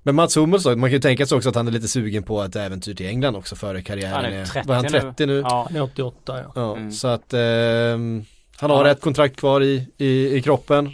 [0.04, 2.24] Men Mats Hummels då, man kan ju tänka sig också att han är lite sugen
[2.24, 4.14] på ett äventyr till England också före karriären.
[4.14, 5.40] Han är 30 Var han 30 nu?
[5.40, 5.66] Ja.
[5.68, 6.52] Han är 88 ja.
[6.56, 6.92] Ja, Mm.
[6.92, 8.26] så att ehm,
[8.58, 8.92] han har Ja.
[8.92, 10.86] ett kontrakt kvar i, i, i kroppen.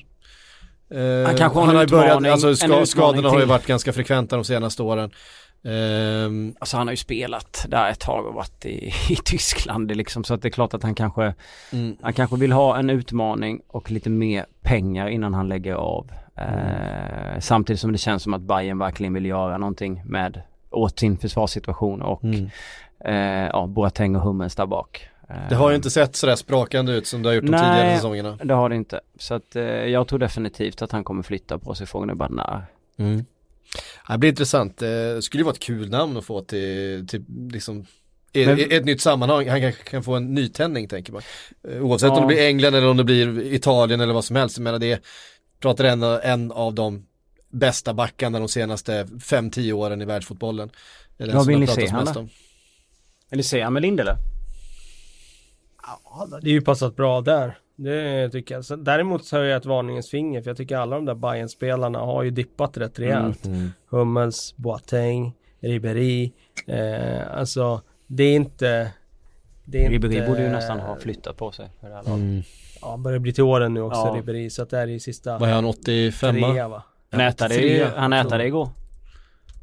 [0.89, 3.39] Eh, Han kanske har en har ju börjat, utmaning- alltså en ska, utmaning skadorna har
[3.39, 5.11] ju varit ganska frekventa de senaste åren.
[5.65, 9.95] Ehm, Alltså han har ju spelat där ett tag och varit i, i Tyskland det
[9.95, 11.33] liksom, så att det är klart att han kanske
[11.71, 16.11] mm, Han kanske vill ha en utmaning och lite mer pengar innan han lägger av.
[16.37, 21.17] Eh, samtidigt som det känns som att Bayern verkligen vill göra någonting med åt sin
[21.17, 22.49] försvarssituation och mm.
[23.05, 25.09] eh, ja, Boateng och Hummels där bak.
[25.29, 27.59] Eh, Det har ju inte sett sådär sprakande ut som det har gjort de Nej.
[27.59, 28.37] tidigare säsongerna.
[28.43, 28.99] Det har det inte.
[29.19, 32.61] Så att eh, jag tror definitivt att han kommer flytta på sig från Bernard.
[32.97, 33.25] Mm.
[34.09, 34.77] Det blir intressant.
[34.77, 37.85] Det skulle ju vara ett kul namn att få till, till liksom
[38.33, 41.21] i- Men- i ett nytt sammanhang, han kanske kan få en nytändning tänker man.
[41.71, 42.15] Eh, Oavsett Ja.
[42.15, 44.57] om det blir England eller om det blir Italien eller vad som helst.
[44.57, 45.01] Jag menar det,
[45.59, 47.05] pratar en, en av de
[47.49, 50.69] bästa backarna de senaste 5-10 åren i världsfotbollen.
[51.17, 52.29] Vad vill ni se han om.
[53.31, 54.15] Eller ser han med Lindele?
[55.83, 57.57] Ja, det är ju passat bra där.
[57.75, 58.65] Det tycker jag.
[58.65, 61.49] Så, däremot så höjer jag ett varningens finger för jag tycker alla de där bayern
[61.49, 63.45] spelarna har ju dippat rätt rejält.
[63.45, 63.71] Mm.
[63.89, 66.31] Hummels, Boateng, Ribéry.
[66.67, 68.91] Eh, alltså det är inte...
[69.65, 72.19] Det är Ribéry inte, borde ju nästan ha flyttat på sig för det här laget.
[72.19, 72.43] Mm.
[72.85, 74.13] Ja, börjar bli till åren nu också Ja.
[74.17, 74.49] Ribéry.
[74.49, 76.83] Så att det här är ju sista Vad är han, 85 trea va?
[77.11, 78.69] Han ätade, ju, han ätade igår.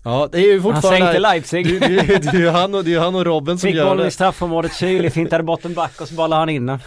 [0.04, 1.80] Ja det är ju Han fortfarande sänkte Leipzig.
[1.80, 3.84] det, det, det, är ju han och, det är han och Robben som Fick gör
[3.84, 4.10] bollen i det.
[4.10, 6.78] straffområdet, Chile fintade bort en back och så bollade han in den.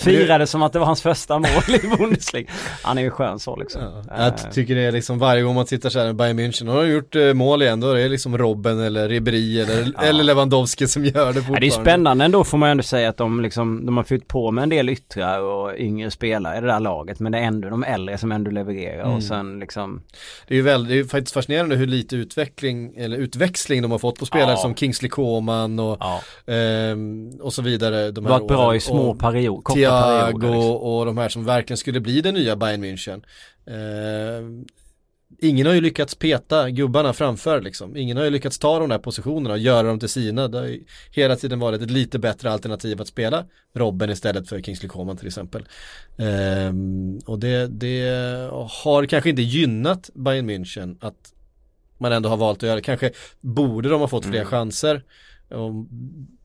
[0.00, 1.48] Firade som att det var hans första mål
[1.84, 2.50] i Bundesliga.
[2.82, 3.82] Han är ju skön så liksom.
[3.82, 6.68] Ja, jag tycker det är liksom varje gång man tittar så här med Bayern München,
[6.70, 10.02] har gjort eh, mål igen, då är det liksom Robben eller Ribéry eller, Ja.
[10.02, 11.60] eller Lewandowski som gör det Ja, fortfarande.
[11.60, 14.50] det är spännande ändå får man ändå säga att de liksom, de har fyllt på
[14.50, 17.68] med en del yttrar och yngre spelare i det där laget men det är ändå
[17.68, 19.16] de äldre som ändå levererar Mm.
[19.16, 20.02] och sen liksom
[20.48, 23.90] Det är ju väldigt, det är ju faktiskt fascinerande hur lite utveckling, eller utväxling de
[23.90, 24.56] har fått på spelare Ja.
[24.56, 26.20] som Kingsley Coman och, Ja,
[26.52, 28.10] ehm, och så vidare.
[28.10, 30.76] De här varit bra i små Och period, korta Thiago Liksom.
[30.76, 33.22] och de här som verkligen skulle bli det nya Bayern München.
[33.66, 34.64] Ehm,
[35.38, 37.96] ingen har ju lyckats peta gubbarna framför liksom.
[37.96, 40.48] Ingen har ju lyckats ta de där positionerna och göra dem till sina.
[40.48, 43.44] Det har ju hela tiden varit ett lite bättre alternativ att spela
[43.74, 45.64] Robben istället för Kingsley Coman till exempel.
[46.18, 48.08] Ehm, och det, det
[48.70, 51.32] har kanske inte gynnat Bayern München att
[51.98, 52.80] man ändå har valt att göra.
[52.80, 54.46] Kanske borde de ha fått fler Mm.
[54.50, 55.02] chanser.
[55.48, 55.72] Och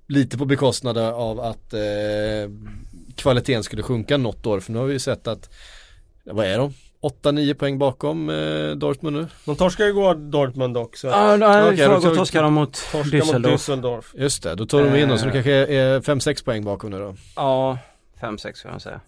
[0.08, 2.50] lite på bekostnad av att eh,
[3.16, 4.60] kvaliteten skulle sjunka något år.
[4.60, 5.50] För nu har vi ju sett att,
[6.24, 6.74] vad är de?
[7.24, 9.28] 8-9 poäng bakom eh, Dortmund nu.
[9.46, 11.08] De torskar ju igår Dortmund också.
[11.08, 13.54] Ja, nej, Okej, då torskade de mot Torskar mot Düsseldorf.
[13.54, 14.06] Düsseldorf.
[14.14, 15.34] Just det, då tar de in dem så det Eh.
[15.34, 17.16] kanske är 5-6 poäng bakom nu då.
[17.36, 17.78] Ja,
[18.22, 19.02] 5-6 får jag säga.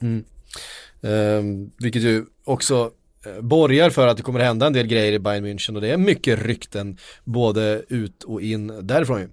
[1.01, 2.91] Ehm, vilket ju också
[3.25, 5.87] eh, borgar för att det kommer hända en del grejer i Bayern München och det
[5.91, 9.29] är mycket rykten både ut och in därifrån ju.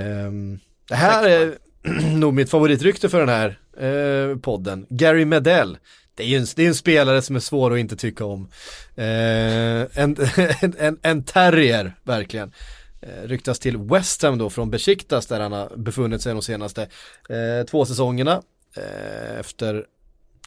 [0.00, 1.54] Ehm, det här är
[2.14, 4.86] nog mitt favoritrykte för den här eh, podden.
[4.90, 5.78] Gary Medell.
[6.14, 8.48] Det är ju en, det är en spelare som är svår att inte tycka om.
[8.96, 9.88] Eh, en,
[10.60, 12.52] en, en, en terrier, verkligen.
[13.02, 16.82] Eh, ryktas till West Ham då från Besiktas där han har befunnit sig de senaste
[17.28, 18.42] eh, två säsongerna.
[18.76, 19.84] Eh, efter,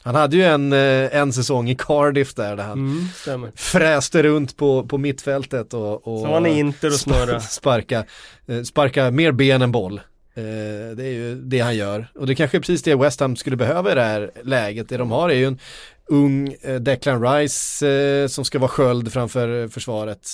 [0.02, 3.52] han hade ju en, eh, en säsong i Cardiff där, där han Mm, stämmer.
[3.54, 8.04] fräste runt på, på mittfältet och, och var ni Inter och sparka,
[8.46, 10.00] eh, sparka mer ben än boll.
[10.36, 12.06] Eh, Det är ju det han gör.
[12.14, 14.88] Och det kanske är precis det West Ham skulle behöva i det här läget.
[14.88, 15.58] Det de har är ju en,
[16.08, 20.28] ung eh, Declan Rice eh, som ska vara sköld framför försvaret.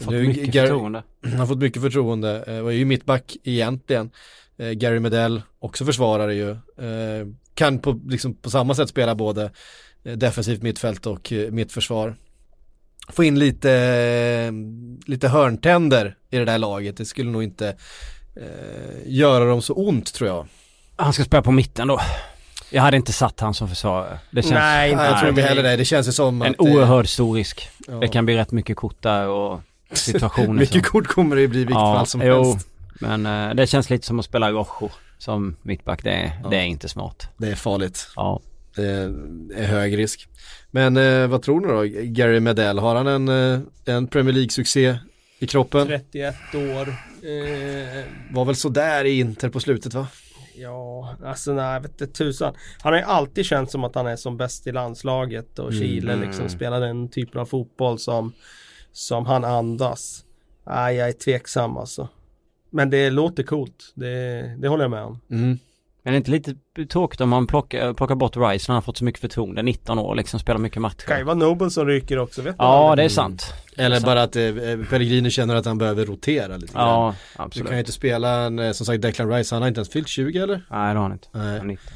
[0.00, 1.02] Fått Nu, mycket Gar- förtroende.
[1.22, 4.10] Han har fått mycket förtroende och är ju mittback egentligen.
[4.74, 6.56] Gary Medell, också försvarare ju.
[7.54, 9.50] Kan på, liksom, på samma sätt spela både
[10.02, 12.16] defensivt mittfält och mittförsvar.
[13.08, 14.52] Få in lite,
[15.06, 17.76] lite hörntänder i det där laget, det skulle nog inte
[18.36, 20.46] eh, göra dem så ont tror jag.
[20.96, 22.00] Han ska spela på mitten då.
[22.70, 24.18] Jag hade inte satt han som försvarare.
[24.30, 26.50] Det känns Nej, inte Nej, jag tror inte heller det, det känns ju som en
[26.52, 26.60] att...
[26.60, 27.68] oerhörd stor risk.
[27.88, 27.94] ja.
[27.94, 29.60] Det kan bli rätt mycket kort där och
[29.92, 30.90] situationer Mycket så.
[30.90, 32.68] kort kommer det ju bli i vilket fall som jo, helst.
[33.00, 36.02] Men eh, det känns lite som att spela Rojo som mittback.
[36.04, 36.48] Det, är- Ja.
[36.48, 37.28] det är inte smart.
[37.36, 38.08] Det är farligt.
[38.16, 38.40] Ja.
[38.76, 38.82] Det
[39.56, 40.28] är hög risk.
[40.70, 42.02] Men eh, vad tror ni då?
[42.04, 43.60] Gary Medell, har han en, eh,
[43.94, 44.96] en Premier League-succé
[45.38, 45.86] i kroppen?
[45.86, 46.94] 31 år.
[47.24, 50.06] Eh, Var väl sådär i Inter på slutet va?
[50.56, 52.54] ja, alltså nej, vet inte tusan.
[52.82, 56.16] Han har ju alltid känt som att han är som bäst i landslaget och Chile
[56.16, 58.32] liksom spelar den typen av fotboll som,
[58.92, 60.24] som han andas.
[60.66, 62.08] Nej, jag är tveksam alltså.
[62.70, 63.92] Men det låter coolt.
[63.94, 65.20] Det, det håller jag med om.
[65.30, 65.58] Mm.
[66.04, 66.54] Men det är inte lite
[66.92, 69.62] tråkigt om man plockar, plockar bort Rice när han har fått så mycket förtroende.
[69.62, 70.88] 19 år liksom, spelar mycket Kan ju
[71.18, 71.24] matcher.
[71.24, 73.54] vara Noble som ryker också, vet man Ja, det är sant.
[73.76, 74.42] Eller Så- bara att eh,
[74.90, 76.88] Pellegrini känner att han behöver rotera lite grann.
[76.88, 77.68] Ja, Du absolut.
[77.68, 80.08] kan ju inte spela en, eh, som sagt Declan Rice, han har inte ens fyllt
[80.08, 80.54] 20 eller?
[80.70, 81.28] Nej, det har han inte.
[81.32, 81.46] Nej.
[81.46, 81.92] Han är 19.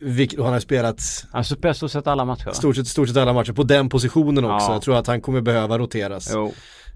[0.00, 3.16] Vilk, och han har spelat Han spelar stort sett alla matcher stort sett, stort sett
[3.16, 4.66] alla matcher på den positionen också.
[4.66, 4.72] Ja.
[4.72, 6.30] Jag tror att han kommer behöva roteras.
[6.34, 6.52] Jo.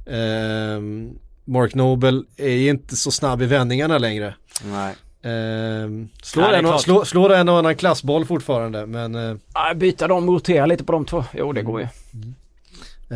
[0.06, 1.10] Ehm,
[1.44, 4.34] Mark Noble är inte så snabb i vändningarna längre.
[4.64, 4.94] Nej.
[5.22, 9.74] Ehm, slår, Ja, en, och- slår, slår en och annan klassboll fortfarande men eh, Ja,
[9.74, 11.24] byta dem, rotera lite på de två.
[11.32, 11.86] Jo, det går ju.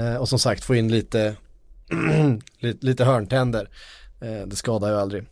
[0.01, 1.37] eh, och som sagt få in lite,
[2.59, 3.69] lite, lite hörntänder.
[4.21, 5.25] Eh, det skadar ju aldrig.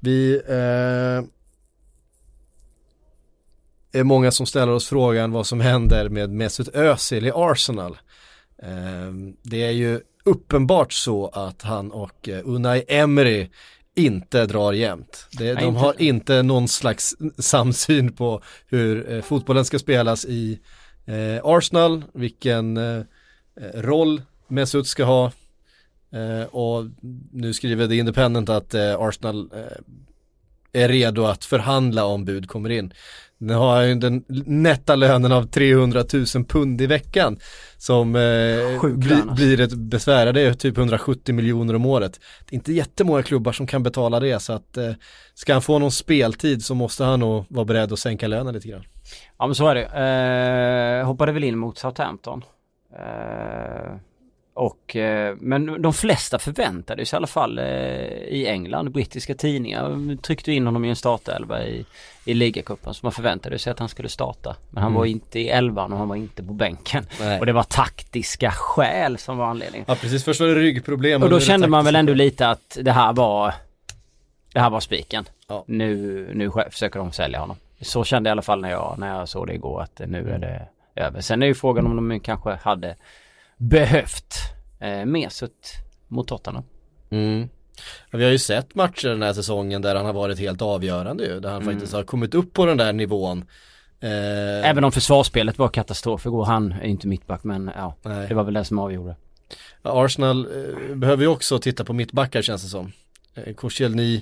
[0.00, 1.24] Vi eh,
[4.00, 7.98] är många som ställer oss frågan vad som händer med Mesut Özil i Arsenal.
[8.62, 13.48] Eh, det är ju uppenbart så att han och eh, Unai Emery
[13.96, 15.26] inte drar jämnt.
[15.40, 15.80] Nej, de inte.
[15.80, 20.60] har inte någon slags samsyn på hur eh, fotbollen ska spelas i
[21.06, 22.96] eh, Arsenal, vilken eh,
[23.60, 25.32] eh, roll Mesut ska ha.
[26.12, 26.84] Eh, och
[27.32, 32.70] nu skriver The Independent att eh, Arsenal eh, är redo att förhandla om bud kommer
[32.70, 32.92] in.
[33.42, 37.38] Nu har ju den nätta lönen av 300 000 pund i veckan
[37.78, 38.20] som eh,
[38.82, 39.34] bli, alltså.
[39.34, 40.32] blir ett besvär.
[40.32, 42.20] Det är typ 170 miljoner om året.
[42.48, 44.92] Det är inte jättemånga klubbar som kan betala det så att eh,
[45.34, 48.68] ska han få någon speltid så måste han nog vara beredd att sänka lönen lite
[48.68, 48.84] grann.
[49.38, 51.00] Ja men så är det.
[51.00, 52.44] Eh, hoppade väl in mot Southampton.
[52.98, 53.96] Eh,
[54.54, 60.16] och, eh, men de flesta förväntade sig i alla fall eh, i England, brittiska tidningar
[60.16, 61.84] tryckte in honom i en startelva i,
[62.24, 62.94] i ligacupen.
[62.94, 64.56] Så man förväntade sig att han skulle starta.
[64.70, 64.98] Men han Mm.
[64.98, 67.06] var inte i elvan och han var inte på bänken.
[67.20, 67.40] Nej.
[67.40, 69.84] Och det var taktiska skäl som var anledningen.
[69.88, 71.22] Ja precis, först var det ryggproblem.
[71.22, 73.54] Och då kände man väl ändå lite att det här var
[74.52, 75.24] Det här var spiken.
[75.48, 75.64] Ja.
[75.66, 77.56] Nu, nu försöker de sälja honom.
[77.80, 80.30] Så kände jag i alla fall när jag, när jag såg det igår att nu
[80.30, 81.20] är det över.
[81.20, 82.96] Sen är ju frågan om de kanske hade
[83.68, 84.34] behövt
[84.80, 85.72] eh, Mesut
[86.08, 86.64] mot Tottenham.
[87.10, 87.48] Mm.
[88.10, 91.24] Ja, vi har ju sett matcher den här säsongen där han har varit helt avgörande
[91.24, 91.74] ju, där han Mm.
[91.74, 93.44] faktiskt har kommit upp på den där nivån.
[94.00, 96.44] Eh, Även om försvarsspelet var katastrof igår.
[96.44, 98.28] Han är inte mittback men ja, nej.
[98.28, 99.16] det var väl det som avgjorde.
[99.82, 100.46] Ja, Arsenal
[100.90, 102.92] eh, behöver ju också titta på mittbackar känns det som.
[103.34, 104.20] Eh, Koscielny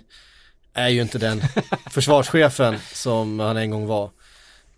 [0.75, 1.41] är ju inte den
[1.91, 4.11] försvarschefen som han en gång var.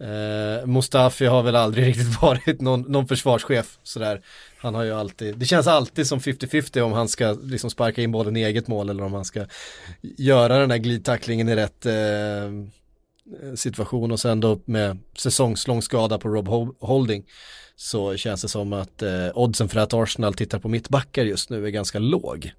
[0.02, 4.20] Eh, Mustafi har väl aldrig riktigt varit någon, någon försvarschef sådär.
[4.58, 8.12] Han har ju alltid, det känns alltid som 50-50 om han ska liksom sparka in
[8.12, 9.46] bollen i eget mål eller om han ska
[10.00, 11.94] göra den här glidtacklingen i rätt eh,
[13.54, 17.24] situation och sen då med säsongslång skada på Rob Holding
[17.76, 21.66] så känns det som att eh, oddsen för att Arsenal tittar på mittbackar just nu
[21.66, 22.52] är ganska låg.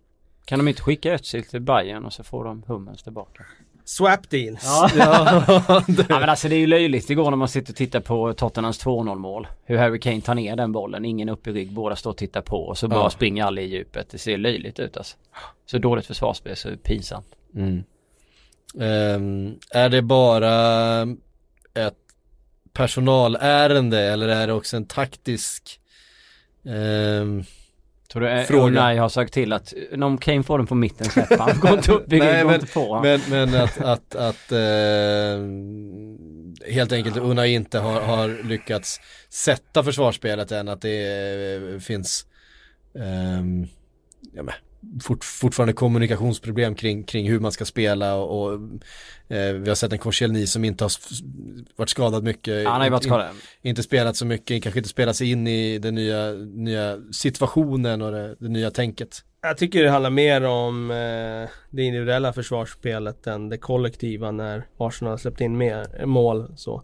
[0.45, 3.45] Kan de inte skicka Özil till Bayern och så får de Hummels tillbaka?
[3.85, 4.63] Swap deals.
[4.63, 5.43] Ja.
[6.09, 8.85] Ja, men alltså det är ju löjligt igår när man sitter och tittar på Tottenhams
[8.85, 9.47] 2-0 mål.
[9.65, 12.41] Hur Harry Kane tar ner den bollen, ingen upp i rygg, båda står och tittar
[12.41, 13.09] på och så bara Ja.
[13.09, 14.09] springer alla i djupet.
[14.09, 15.17] Det ser löjligt ut alltså.
[15.65, 17.27] Så dåligt försvarsspel så pinsamt.
[17.55, 17.83] mm.
[18.79, 21.01] Ehm, är det bara
[21.73, 21.97] ett
[22.73, 25.79] personalärende eller är det också en taktisk
[26.65, 27.43] ehm,
[28.13, 28.63] Tror du eh, Fråga.
[28.65, 31.59] Unai har sagt till att eh, om Kane får den på mitten släpper han.
[31.59, 33.01] Går inte upp Nej, men- inte på.
[33.01, 34.57] Men, men att, att, att eh,
[36.73, 38.99] helt enkelt Unai inte har, har lyckats
[39.29, 41.05] sätta försvarsspelet än att det
[41.73, 42.25] eh, finns
[42.99, 43.67] ehm,
[44.33, 44.53] ja, men,
[45.03, 48.53] fort, fortfarande kommunikationsproblem kring, kring hur man ska spela och, och
[49.35, 50.91] eh, vi har sett en Korselny som inte har
[51.75, 52.67] varit skadad mycket.
[52.67, 53.29] Han har ju varit In- skadad.
[53.61, 58.11] inte spelat så mycket, kanske inte spelat sig in i den nya, nya situationen och
[58.11, 59.23] det, det nya tänket.
[59.41, 65.11] Jag tycker det handlar mer om eh, det individuella försvarsspelet än det kollektiva när Arsenal
[65.11, 66.53] har släppt in mer mål.
[66.55, 66.83] Så.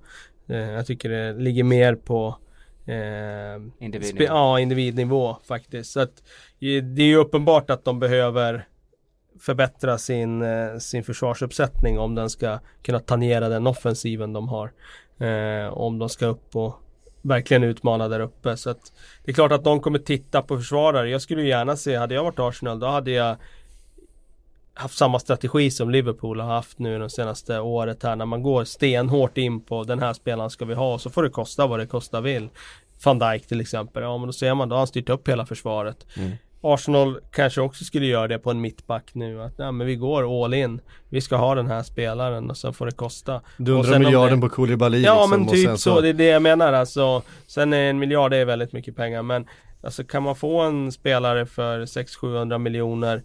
[0.49, 2.37] Eh, jag tycker det ligger mer på
[2.85, 4.25] eh, Individnivå.
[4.25, 5.91] ja, individnivå faktiskt.
[5.91, 6.23] Så att, eh,
[6.59, 8.67] det är ju uppenbart att de behöver
[9.39, 14.71] förbättra sin, eh, sin försvarsuppsättning om den ska kunna tangera den offensiven de har.
[15.19, 16.75] Eh, om de ska upp och
[17.21, 18.57] verkligen utmana där uppe.
[18.57, 18.93] Så att
[19.25, 21.09] det är klart att de kommer titta på försvarare.
[21.09, 23.35] Jag skulle ju gärna se, hade jag varit Arsenal, då hade jag
[24.73, 28.63] haft samma strategi som Liverpool har haft nu de senaste året här när man går
[28.63, 31.79] stenhårt in på den här spelaren ska vi ha och så får det kosta vad
[31.79, 32.49] det kosta vill.
[33.03, 35.45] Van Dijk till exempel, ja men då ser man, då har han styrt upp hela
[35.45, 36.05] försvaret.
[36.17, 36.31] Mm.
[36.61, 40.45] Arsenal kanske också skulle göra det på en mittback nu att ja, men vi går
[40.45, 40.81] all in.
[41.09, 43.41] Vi ska ha den här spelaren och sen får det kosta.
[43.57, 46.25] Sen om miljarden det- på Koulibaly Ja liksom, men typ sen så, det är det
[46.25, 47.21] jag menar alltså.
[47.47, 49.47] Sen är en miljard det är väldigt mycket pengar men
[49.83, 53.23] Alltså kan man få en spelare för 600-700 miljoner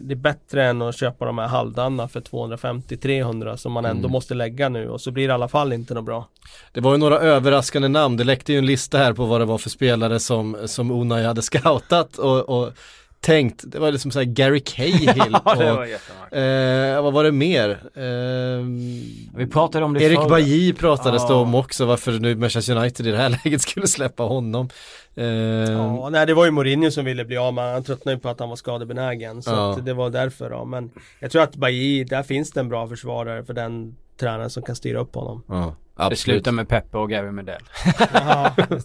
[0.00, 4.12] Det är bättre än att köpa de här halvdana för 250-300 som man ändå Mm.
[4.12, 6.28] måste lägga nu och så blir det i alla fall inte något bra.
[6.72, 9.44] Det var ju några överraskande namn, det läckte ju en lista här på vad det
[9.44, 12.72] var för spelare som, som Unai hade scoutat och, och
[13.20, 15.12] tänkt, det var liksom såhär Gary Cahill
[15.44, 16.38] Ja, det och, var
[16.96, 17.70] eh, vad var det mer?
[17.94, 19.00] Ehm,
[19.36, 20.28] Vi pratade om det Erik förra.
[20.28, 21.40] Bailly pratades det Ja.
[21.40, 24.68] om också, varför nu Manchester United i det här läget skulle släppa honom.
[25.16, 28.20] Ehm, Ja, nej det var ju Mourinho som ville bli av med Han tröttnade ju
[28.20, 29.72] på att han var skadebenägen så Ja.
[29.72, 30.64] att det var därför då.
[30.64, 34.62] Men jag tror att Bailly, där finns det en bra försvarare för den tränaren som
[34.62, 35.42] kan styra upp honom.
[35.48, 35.54] Ja,
[35.96, 36.18] Det absolut.
[36.18, 37.62] slutar med Peppe och Gary Medell.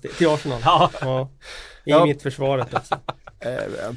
[0.01, 0.07] Det.
[0.17, 0.59] till Arsenal.
[0.65, 0.89] Ja.
[1.01, 1.29] Ja.
[1.85, 2.05] I Ja.
[2.05, 2.95] mittförsvaret också.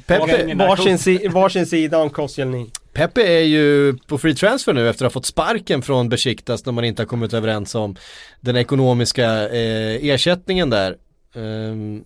[0.05, 2.65] Pepe, Ingen Varsin, si, varsin sida om Koscielny.
[2.93, 6.73] Pepe är ju på free transfer nu efter att ha fått sparken från Besiktas när
[6.73, 7.95] man inte har kommit överens om
[8.41, 10.97] den ekonomiska eh, ersättningen där.
[11.35, 12.03] Ehm,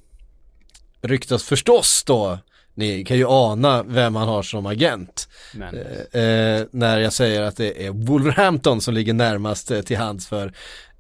[1.02, 2.38] ryktas förstås då,
[2.74, 5.28] ni kan ju ana vem han har som agent.
[5.54, 5.76] Men
[6.12, 10.28] Eh, eh, när jag säger att det är Wolverhampton som ligger närmast eh, till hands
[10.28, 10.54] för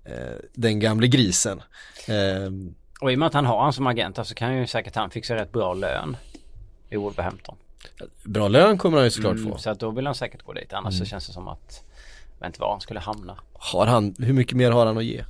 [0.05, 0.13] eh,
[0.53, 1.61] den gamle grisen.
[2.07, 4.95] Ehm, Och i och med att han har han som agent så kan ju säkert
[4.95, 6.17] han fixa rätt bra lön
[6.89, 7.55] i Wolverhampton.
[8.23, 9.57] bra lön kommer han ju såklart Mm, få.
[9.57, 10.73] så att då vill han säkert gå dit.
[10.73, 11.83] Annars så känns det som att
[12.39, 13.37] jag vet inte var han skulle hamna.
[13.53, 15.23] Har han, hur mycket mer har han att ge?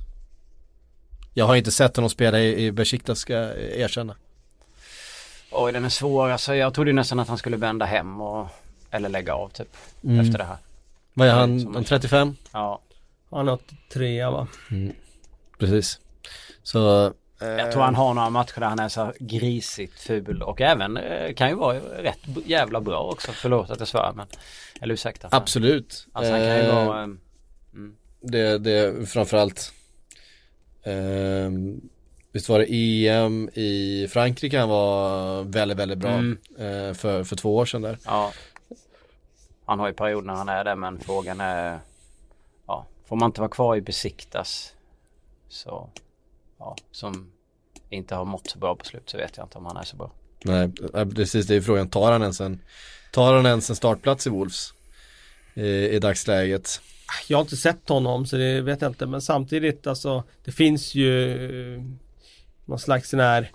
[1.34, 4.16] Jag har inte sett honom spela i, i Besiktas ska jag erkänna.
[5.52, 6.54] Oj den är svår alltså.
[6.54, 8.48] Jag trodde ju nästan att han skulle vända hem och
[8.90, 10.20] eller lägga av typ Mm.
[10.20, 10.56] efter det här.
[11.14, 12.36] Vad är han, han 35?
[12.52, 12.80] Ja.
[13.30, 13.58] Han har
[13.92, 14.46] trea va?
[15.58, 16.00] Precis.
[16.62, 20.96] Så, Jag tror han har några matcher där han är så grisigt ful och även
[20.96, 23.32] eh, kan ju vara rätt jävla bra också.
[23.32, 24.26] Förlåt att jag svär men
[24.80, 25.28] eller ursäkta.
[25.30, 26.06] Absolut.
[26.12, 27.08] Alltså han kan ju Eh, vara eh,
[28.20, 29.72] det, det framförallt
[30.84, 31.80] ehm,
[32.32, 32.66] Visst var det
[33.08, 36.38] EM i Frankrike han var väldigt, väldigt bra Mm.
[36.58, 37.98] eh, för, för två år sedan där.
[38.04, 38.32] Ja.
[39.64, 41.78] Han har ju perioder när han är där men frågan är
[42.66, 44.72] Ja, får man inte vara kvar i Besiktas
[45.48, 45.90] så
[46.60, 47.32] Ja, som
[47.90, 49.96] inte har mått så bra på slut så vet jag inte om han är så
[49.96, 50.12] bra.
[50.44, 50.70] Nej,
[51.14, 51.90] precis det är frågan.
[51.90, 52.60] Tar han ens en,
[53.12, 54.74] tar han ens en startplats i Wolves?
[55.54, 56.80] I, i dagsläget.
[57.28, 60.94] Jag har inte sett honom så det vet jag inte men samtidigt alltså Det finns
[60.94, 61.34] ju
[61.74, 61.82] eh,
[62.64, 63.50] Någon slags sån här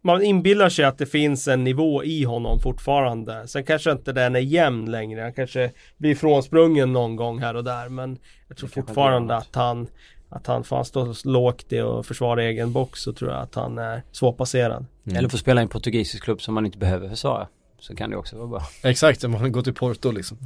[0.00, 4.36] Man inbillar sig att det finns en nivå i honom fortfarande Sen kanske inte den
[4.36, 8.68] är jämn längre Han kanske blir frånsprungen någon gång här och där men Jag tror
[8.68, 9.88] fortfarande att han
[10.28, 13.54] Att han får han stå lågt i och försvara egen box så tror jag att
[13.54, 17.46] han är svårpasserad Eller får spela i en portugisisk klubb som man inte behöver försvara.
[17.78, 18.62] Så kan det också vara bra.
[18.82, 20.38] Exakt, om han går till Porto liksom.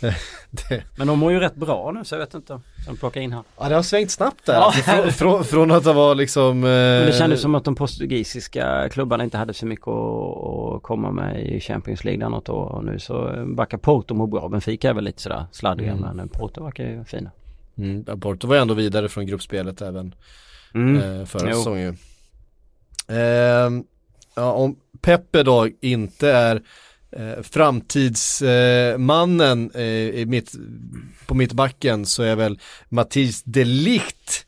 [0.50, 2.60] det, Men de mår ju rätt bra nu så jag vet inte.
[2.86, 3.44] De plockar in han.
[3.58, 4.54] ja, det har svängt snabbt där.
[4.54, 4.72] Ja.
[4.72, 6.56] Från, från, från att det var liksom...
[6.64, 10.82] Eh, Men det kändes som att de portugisiska klubbarna inte hade så mycket att, att
[10.82, 12.64] komma med i Champions League där något år.
[12.74, 13.14] Och nu så
[13.56, 14.48] verkar Porto må bra.
[14.48, 16.16] Benfica är väl lite sådär sladdriga Mm.
[16.16, 17.30] men Porto verkar ju fina.
[17.78, 20.14] Mm, Porto var ju ändå vidare från gruppspelet även
[20.74, 21.96] eh, förra säsongen.
[23.08, 23.84] Ehm,
[24.34, 26.62] ja, om Peppe då inte är
[27.12, 30.52] eh, framtidsmannen eh, mitt,
[31.26, 32.58] på mittbacken så är väl
[32.88, 34.46] Matthijs de Ligt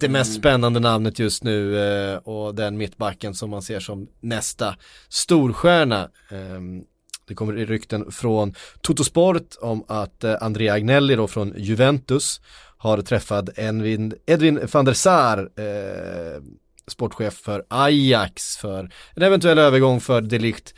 [0.00, 0.40] det mest Mm.
[0.42, 4.76] spännande namnet just nu eh, och den mittbacken som man ser som nästa
[5.08, 6.08] storstjärna.
[6.30, 6.82] Ehm,
[7.26, 12.40] det kommer rykten från Totosport om att eh, Andrea Agnelli då från Juventus
[12.84, 16.42] har träffat Edwin, Edwin van der Sar, eh,
[16.86, 20.74] sportchef för Ajax för en eventuell övergång för Delict.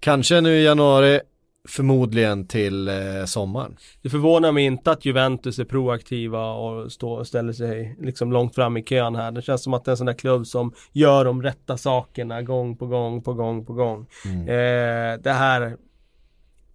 [0.00, 1.20] Kanske nu i januari,
[1.68, 3.76] förmodligen till eh, sommaren.
[4.02, 8.76] Det förvånar mig inte att Juventus är proaktiva och och ställer sig liksom långt fram
[8.76, 9.32] i kön här.
[9.32, 12.42] Det känns som att det är en sån där klubb som gör de rätta sakerna
[12.42, 14.06] gång på gång på gång på gång.
[14.48, 15.76] Eh, det här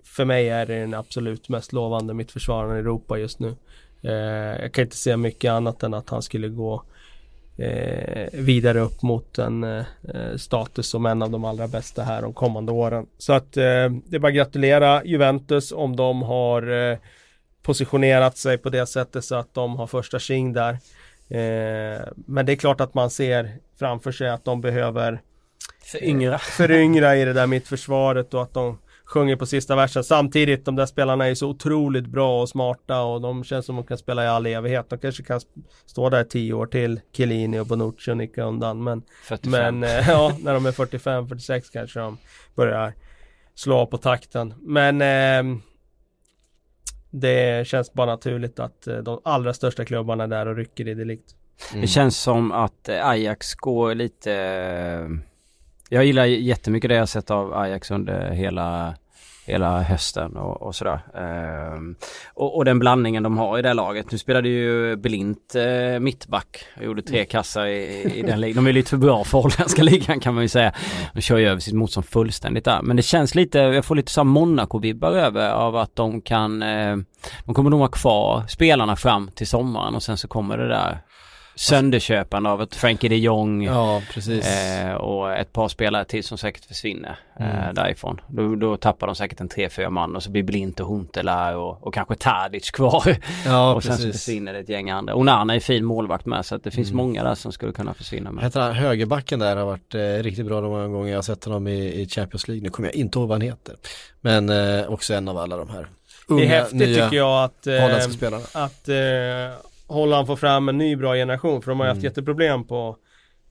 [0.04, 3.56] för mig är det den absolut mest lovande mittförsvararen i Europa just nu.
[4.04, 6.84] Eh, jag kan inte se mycket annat än att han skulle gå
[7.58, 9.84] eh, vidare upp mot en eh,
[10.38, 13.08] status som en av de allra bästa här de kommande åren.
[13.18, 13.64] Så att eh,
[14.06, 16.98] det är bara att gratulera Juventus om de har eh,
[17.62, 20.72] positionerat sig på det sättet så att de har första tjing där.
[21.30, 25.22] Eh, men det är klart att man ser framför sig att de behöver
[25.84, 26.38] För yngre.
[26.38, 28.78] föryngra i det där mittförsvaret och att de
[29.12, 30.04] sjunger på sista versen.
[30.04, 33.86] Samtidigt, de där spelarna är så otroligt bra och smarta och de känns som de
[33.86, 34.90] kan spela i all evighet.
[34.90, 35.42] De kanske kan
[35.86, 38.84] stå där tio år till, Chiellini och Bonucci och nicka undan.
[38.84, 39.80] Men, 45.
[39.80, 42.18] men eh, ja, när de är 45-46 kanske de
[42.56, 42.94] börjar
[43.56, 44.54] slå på takten.
[44.62, 45.62] Men ehm,
[47.10, 50.94] det känns bara naturligt att eh, de allra största klubbarna är där och rycker i
[50.94, 51.36] det likt.
[51.74, 55.22] Det känns som att eh, Ajax går lite...
[55.94, 58.96] Jag gillar jättemycket det jag sett av Ajax under hela,
[59.46, 61.00] hela hösten och, och sådär.
[61.16, 61.96] Ehm,
[62.34, 64.12] och, och den blandningen de har i det laget.
[64.12, 68.64] Nu spelade ju Blint eh, mittback och gjorde tre kassar i, i den ligan.
[68.64, 70.74] De är lite för bra för holländska ligan kan man ju säga.
[71.14, 72.82] De kör ju över sitt motstånd fullständigt där.
[72.82, 76.98] Men det känns lite, jag får lite så Monaco-vibbar över av att de kan, eh,
[77.46, 80.98] de kommer nog vara kvar spelarna fram till sommaren och sen så kommer det där
[81.62, 84.48] sönderköpande av ett Frankie de Jong Ja, precis.
[84.48, 87.76] eh, och ett par spelare till som säkert försvinner eh, Mm.
[87.76, 88.22] därifrån.
[88.28, 91.58] Då, då tappar de säkert en tre, fyra man och så blir Blint och Huntela
[91.58, 93.16] och, och kanske Tadic kvar.
[93.46, 95.16] ja, och sen så försvinner det ett gäng andra.
[95.16, 96.98] Onana är fin målvakt med så att det finns Mm.
[97.06, 98.44] många där som skulle kunna försvinna med.
[98.44, 101.68] Heter högerbacken där har varit eh, riktigt bra de många gånger jag har sett honom
[101.68, 102.64] i, i Champions League.
[102.64, 103.76] Nu kommer jag inte ihåg vad han heter.
[104.22, 105.88] Men eh, också en av alla de här
[106.28, 107.84] unga, det är häftigt nya tycker jag att eh,
[108.54, 108.96] att eh,
[109.94, 112.10] Holland får fram en ny bra generation för de har ju haft Mm.
[112.10, 112.98] jätteproblem på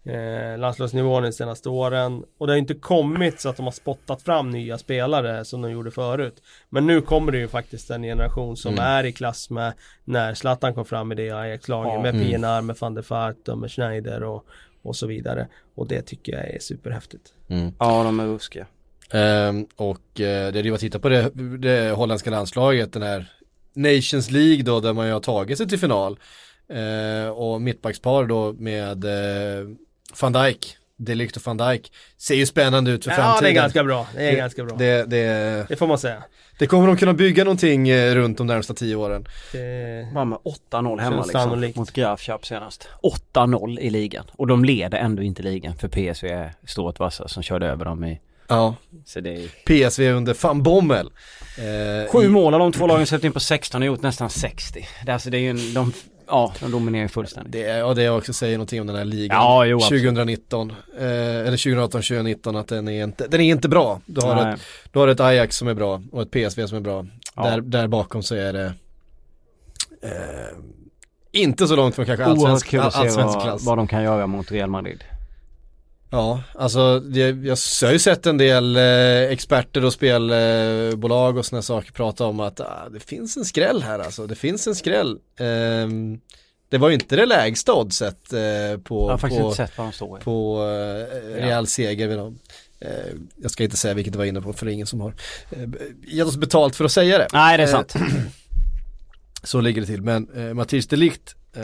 [0.05, 4.22] eh, landslagsnivån de senaste åren och det har inte kommit så att de har spottat
[4.22, 8.57] fram nya spelare som de gjorde förut men nu kommer det ju faktiskt en generation
[8.57, 8.84] som Mm.
[8.84, 9.72] är i klass med
[10.05, 12.03] när Zlatan kom fram i det Ajax-laget Ja.
[12.03, 12.26] med Mm.
[12.26, 14.45] Pienaar, med van der Vaart och med Schneider och,
[14.82, 17.72] och så vidare och det tycker jag är superhäftigt Mm.
[17.78, 18.66] Ja, de är ruskiga.
[19.12, 23.32] Ehm, och eh, det är ju att titta på det, det holländska landslaget, den här
[23.75, 26.18] Nations League då, där man ju har tagit sig till final.
[26.68, 29.66] Eh, och mittbackspar då med eh,
[30.21, 33.45] Van Dijk, Delict och Van Dijk, ser ju spännande ut för Ja framtiden.
[33.55, 36.23] det är ganska bra, det är Det- ganska bra Det, det, Det får man säga
[36.59, 39.25] det kommer de kunna bygga någonting eh, runt de närmsta tio åren.
[39.53, 39.59] det,
[40.14, 40.39] med
[40.71, 41.33] 8-0 hemma liksom.
[41.41, 41.77] sannolikt.
[41.77, 42.89] Mot Grafköp senast.
[43.35, 44.25] 8-0 i ligan.
[44.33, 48.05] Och de leder ändå inte ligan för PSV är stort vassa som körde över dem
[48.05, 48.21] i...
[48.51, 48.75] Ja,
[49.07, 49.49] Så det är...
[49.67, 51.11] PSV under van Bommel.
[51.59, 54.87] Eh, Sju mål har de två lagen släppt in på 16 och gjort nästan 60.
[55.05, 55.93] Det, är alltså, det är ju en, de,
[56.27, 57.53] ja, de dominerar ju fullständigt.
[57.53, 59.37] Det ja, det också säger någonting om den här ligan.
[59.37, 60.03] Ja, jo, absolut.
[60.03, 64.01] 2019, eh, eller 2018-2019 att den är inte, den är inte bra.
[64.07, 64.55] Du har, Nej.
[64.55, 64.61] ett,
[64.93, 67.07] du har ett Ajax som är bra och ett PSV som är bra.
[67.37, 67.43] Ja.
[67.43, 68.73] Där, där bakom så är det
[70.03, 70.11] eh,
[71.33, 73.65] inte så långt från kanske Oerhört allsvensk, kul att se allsvensk vad, klass.
[73.65, 75.05] vad de kan göra mot Real Madrid.
[76.13, 78.83] Ja, alltså det, jag har ju sett en del eh,
[79.33, 83.99] experter och spelbolag och sådana saker prata om att ah, det finns en skräll här
[83.99, 84.27] alltså.
[84.27, 85.19] Det finns en skräll.
[85.39, 86.21] Ehm,
[86.69, 89.55] det var ju inte det lägsta oddset eh, på, på,
[90.25, 92.39] på eh, Real seger vid dem.
[92.81, 92.91] Eh,
[93.37, 95.15] jag ska inte säga vilket det var inne på för det är ingen som har
[95.51, 95.69] eh,
[96.07, 97.29] gett oss betalt för att säga det.
[97.33, 97.95] Nej, det är Eh, sant.
[99.43, 100.03] Så ligger det till.
[100.03, 101.63] Men eh, Mattias de Ligt, eh,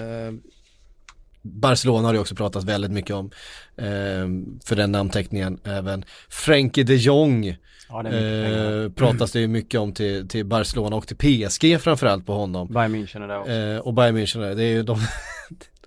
[1.52, 3.30] Barcelona har det också pratat väldigt mycket om.
[3.76, 4.26] Eh,
[4.64, 6.04] för den namnteckningen även.
[6.28, 7.56] Frenkie de Jong
[7.88, 11.80] Ja, det är eh, pratas det ju mycket om till, till Barcelona och till PSG
[11.80, 12.68] framförallt på honom.
[12.68, 13.52] Bayern München är där också.
[13.52, 14.98] Eh, och Bayern München, det är ju de,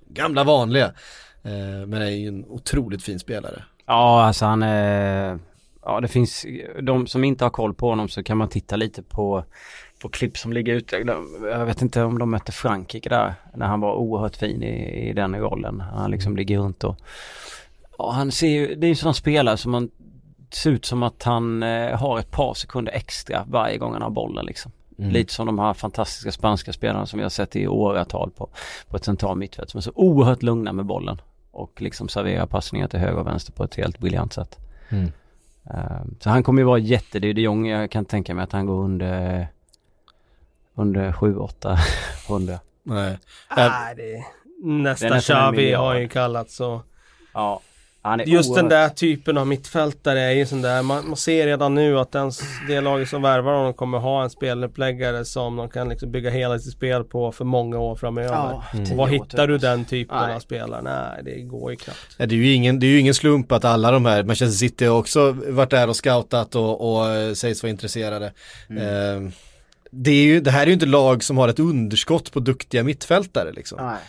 [0.07, 0.85] de gamla vanliga.
[1.43, 3.63] Eh, men är ju en otroligt fin spelare.
[3.85, 5.39] Ja, alltså han är...
[5.81, 6.45] Ja, det finns...
[6.81, 9.45] De som inte har koll på honom så kan man titta lite på,
[9.99, 10.95] på klipp som ligger ute.
[11.41, 13.33] Jag vet inte om de mötte Frankrike där.
[13.53, 15.79] När han var oerhört fin i, i den rollen.
[15.79, 16.97] Han liksom ligger runt och...
[17.97, 18.75] Ja, han ser ju...
[18.75, 19.89] Det är ju en sån spelare som man...
[20.51, 24.09] Ser ut som att han eh, har ett par sekunder extra varje gång han har
[24.09, 24.71] bollen liksom.
[24.99, 25.11] Mm.
[25.11, 28.49] Lite som de här fantastiska spanska spelarna som vi har sett i åratal på,
[28.87, 31.21] på ett central mittfält som är så oerhört lugna med bollen.
[31.51, 34.57] Och liksom serverar passningar till höger och vänster på ett helt briljant sätt.
[34.89, 35.11] Mm.
[35.69, 38.43] Eh, Så han kommer ju vara jätte, det är de Jong, jag kan tänka mig
[38.43, 39.47] att han går under
[40.79, 41.77] under 7-8
[42.29, 42.59] 100.
[42.83, 43.17] Nej.
[43.95, 44.23] Det,
[44.63, 46.81] nästa Det en Xavi har ju kallats så
[47.33, 47.61] Ja.
[48.01, 51.15] Han är Just den oerhört- där typen av mittfältare är ju sån där, man, man
[51.17, 52.31] ser redan nu att den,
[52.67, 56.59] det laget som värvar honom kommer ha en speluppläggare som de kan liksom bygga hela
[56.59, 58.33] sitt spel på för många år framöver.
[58.33, 59.61] Ja, tio var hittar du typ.
[59.61, 60.35] den typen Nej.
[60.35, 60.81] av spelare?
[60.81, 61.99] Nej, det går ju knappt.
[62.17, 64.85] Det, är ju ingen, det är ju ingen slump att alla de här, Manchester City
[64.85, 68.25] har också varit där och scoutat och, och eh, sägs vara intresserade.
[68.69, 69.29] Eh,
[69.89, 72.83] det, är ju, det här är ju inte lag som har ett underskott på duktiga
[72.83, 73.77] mittfältare liksom.
[73.81, 73.99] Nej.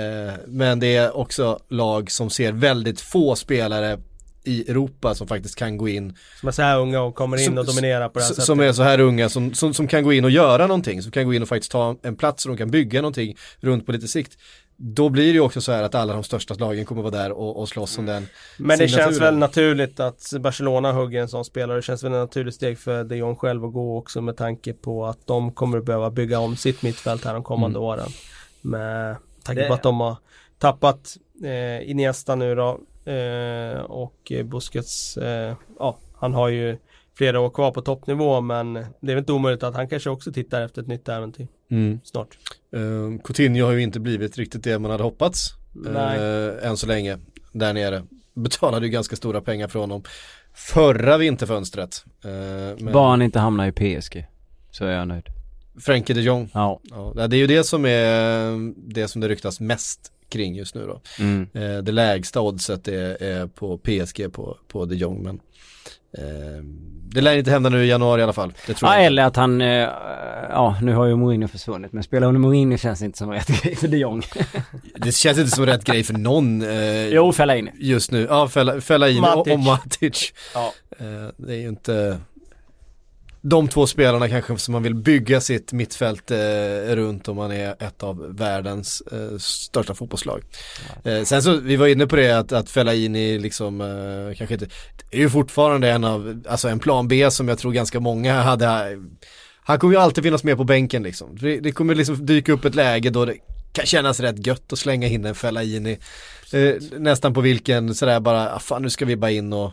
[0.00, 3.98] Eh, men det är också lag som ser väldigt få spelare
[4.44, 7.44] i Europa som faktiskt kan gå in Som är så här unga och kommer in
[7.44, 8.44] Som- och dominerar på det här sättet.
[8.44, 11.12] Som är så här unga, som, som, som kan gå in och göra någonting, som
[11.12, 13.92] kan gå in och faktiskt ta en plats så de kan bygga någonting runt på
[13.92, 14.38] lite sikt.
[14.76, 17.32] Då blir det ju också så här att alla de största lagen kommer vara där
[17.32, 18.26] och, och slåss om den.
[18.58, 21.78] Men det känns väl naturligt att Barcelona hugger en sån spelare.
[21.78, 24.72] Det känns väl ett naturligt steg för de Jong själv att gå också med tanke
[24.72, 27.88] på att de kommer att behöva bygga om sitt mittfält här de kommande Mm.
[27.88, 28.08] åren.
[28.60, 30.16] Med tanke Det- på att de har
[30.58, 36.78] tappat eh, Iniesta nu då eh, och eh, Busquets, eh, ja han har ju
[37.14, 40.32] flera år kvar på toppnivå men det är väl inte omöjligt att han kanske också
[40.32, 41.46] tittar efter ett nytt äventyr
[42.04, 42.38] snart.
[42.76, 46.18] Uh, Coutinho har ju inte blivit riktigt det man hade hoppats Nej.
[46.18, 47.18] eh, än så länge
[47.52, 48.02] där nere.
[48.34, 50.02] Betalade ju ganska stora pengar från honom
[50.54, 52.04] förra vinterfönstret.
[52.24, 52.30] Uh,
[52.78, 54.26] men Bara han inte hamnar i PSG.
[54.70, 55.26] Så är jag nöjd.
[55.80, 56.50] Frenkie de Jong.
[56.54, 56.80] Ja.
[56.84, 60.86] Ja, det är ju det som är det som det ryktas mest kring just nu
[60.86, 61.00] då.
[61.18, 61.48] Mm.
[61.54, 65.40] Eh, det lägsta oddset är, är på PSG på, på de Jong men
[66.18, 66.64] eh,
[67.08, 68.52] det lär inte hända nu i januari i alla fall.
[68.66, 69.88] Det tror Ja, jag eller att han, eh,
[70.50, 73.76] ja nu har ju Mourinho försvunnit men spelar under Mourinho känns inte som rätt grej
[73.76, 74.22] för de Jong.
[74.94, 77.70] Det känns inte som rätt grej för någon eh, jo, fälla in.
[77.74, 78.26] just nu.
[78.30, 79.52] Ja, fälla, fälla in och, Matic.
[79.52, 80.32] och Matic.
[80.54, 80.72] Ja.
[80.98, 82.18] Eh, det är ju inte
[83.46, 86.36] de två spelarna kanske som man vill bygga sitt mittfält eh,
[86.88, 90.42] runt om man är ett av världens eh, största fotbollslag.
[91.04, 94.36] Eh, sen så, vi var inne på det att, att fälla in i liksom, eh,
[94.36, 94.66] kanske inte,
[95.10, 98.98] är ju fortfarande en av, alltså en plan B som jag tror ganska många hade,
[99.62, 101.36] han kommer ju alltid finnas med på bänken liksom.
[101.40, 103.36] Det, det kommer liksom dyka upp ett läge då det
[103.72, 105.98] kan kännas rätt gött att slänga in en fälla in i,
[106.52, 109.72] eh, nästan på vilken sådär bara, ah, fan nu ska vi bara in och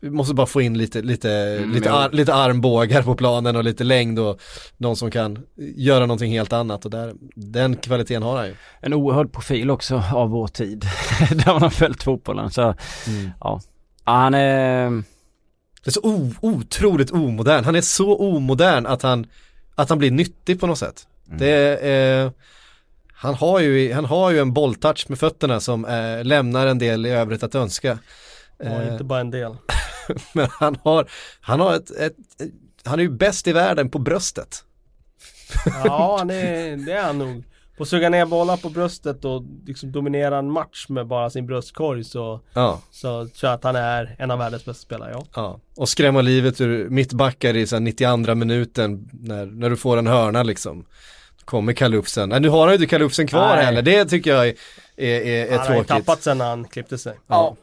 [0.00, 1.94] vi måste bara få in lite, lite, lite, ja.
[1.94, 4.40] ar, lite armbågar på planen och lite längd och
[4.76, 8.54] någon som kan göra någonting helt annat och där, den kvaliteten har han ju.
[8.80, 10.80] En oerhörd profil också av vår tid.
[11.30, 12.74] där man har följt fotbollen så, ja.
[13.40, 13.60] ja.
[14.04, 14.90] Han är,
[15.84, 19.26] Det är så o, otroligt omodern, han är så omodern att han,
[19.74, 21.06] att han blir nyttig på något sätt.
[21.38, 22.32] Det är,
[23.14, 27.06] han, har ju, han har ju en bolltouch med fötterna som eh, lämnar en del
[27.06, 27.98] i övrigt att önska.
[28.64, 29.56] Eh, inte bara en del.
[30.32, 31.08] Men han har,
[31.40, 32.16] han har ett, ett,
[32.84, 34.64] han är ju bäst i världen på bröstet.
[35.84, 36.34] Ja, det,
[36.86, 37.44] det är han nog.
[37.76, 41.46] På att suga ner bollar på bröstet och liksom dominera en match med bara sin
[41.46, 45.26] bröstkorg så, Ja, så tror jag att han är en av världens bästa spelare, ja.
[45.34, 45.60] ja.
[45.76, 50.06] Och skrämma livet ur mittbackar i så här 92 minuten när, när du får en
[50.06, 50.84] hörna liksom.
[51.38, 52.28] Då kommer kalufsen.
[52.28, 53.64] Nej, nu har han ju inte kalufsen kvar Nej.
[53.64, 53.82] heller.
[53.82, 54.54] Det tycker jag är,
[54.96, 55.88] är, är, är han har ju tråkigt.
[56.06, 57.14] tappat sen när han klippte sig.
[57.26, 57.56] Ja.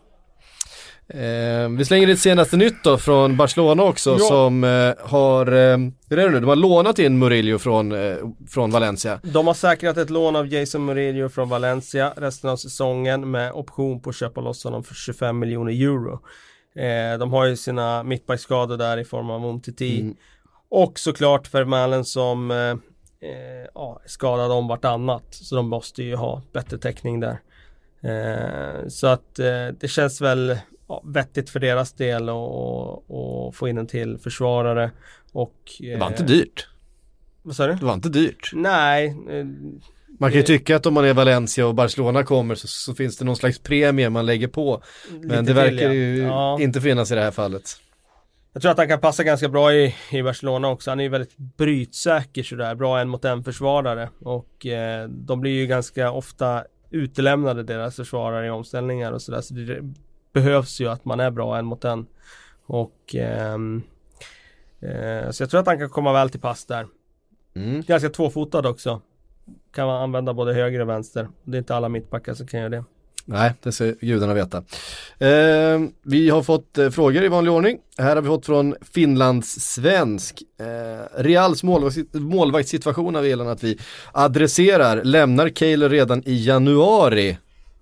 [1.14, 4.18] Eh, vi slänger lite senaste nytt då från Barcelona också Ja.
[4.20, 5.78] som eh, har, eh,
[6.10, 8.18] hur är det nu, de har lånat in Murillo från, eh,
[8.50, 9.20] från Valencia.
[9.24, 14.00] De har säkrat ett lån av Jason Murillo från Valencia resten av säsongen med option
[14.02, 16.20] på att köpa loss honom för 25 miljoner euro.
[16.76, 20.02] Eh, de har ju sina mittbackskador där i form av Umtiti.
[20.02, 20.16] Mm.
[20.70, 22.76] Och såklart Vermaelen som eh,
[23.74, 25.24] ja, skadad om vartannat.
[25.32, 27.38] Så de måste ju ha bättre täckning där.
[28.04, 30.58] Eh, så att eh, det känns väl
[30.92, 34.92] ja, vettigt för deras del att få in en till försvarare.
[35.32, 36.68] Och, Det var eh, inte dyrt.
[37.42, 37.74] Vad sa du?
[37.74, 38.52] Det var inte dyrt.
[38.54, 39.46] Nej, eh,
[40.20, 43.18] Man kan ju tycka att om man är Valencia och Barcelona kommer så, så finns
[43.18, 44.84] det någon slags premie man lägger på.
[45.22, 46.18] Men det verkar till, ju.
[46.18, 46.58] Ja.
[46.62, 47.64] inte finnas i det här fallet.
[48.54, 50.92] Jag tror att han kan passa ganska bra i, i Barcelona också.
[50.92, 54.10] Han är ju väldigt brytsäker sådär, bra en mot en försvarare.
[54.20, 59.42] Och eh, de blir ju ganska ofta utelämnade deras försvarare i omställningar och sådär.
[59.42, 59.94] Så det
[60.34, 62.06] behövs ju att man är bra en mot en.
[62.66, 63.82] Och ehm,
[64.82, 66.88] eh, Så jag tror att han kan komma väl till pass där.
[67.56, 67.82] Mm.
[67.82, 69.02] Ganska tvåfotad också.
[69.74, 71.28] Kan man använda både höger och vänster.
[71.44, 72.84] Det är inte alla mittbackar som kan göra det.
[73.26, 74.58] Nej, det ska gudarna veta.
[75.18, 77.78] Eh, vi har fått eh, frågor i vanlig ordning.
[77.98, 80.42] Här har vi fått från Finlands svensk.
[80.60, 83.80] Eh, Reals målvakts- målvaktssituation har vi att vi
[84.12, 85.04] adresserar.
[85.04, 87.38] Lämnar Kaler redan i januari?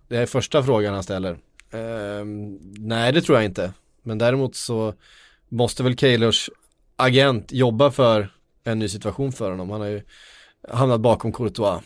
[0.07, 1.37] Det är första frågan han ställer.
[1.71, 2.25] Eh,
[2.79, 3.73] nej, det tror jag inte.
[4.03, 4.93] Men däremot så
[5.49, 6.49] måste väl Kaylors
[6.95, 9.69] agent jobba för en ny situation för honom.
[9.69, 10.01] Han har ju
[10.69, 11.81] hamnat bakom Courtois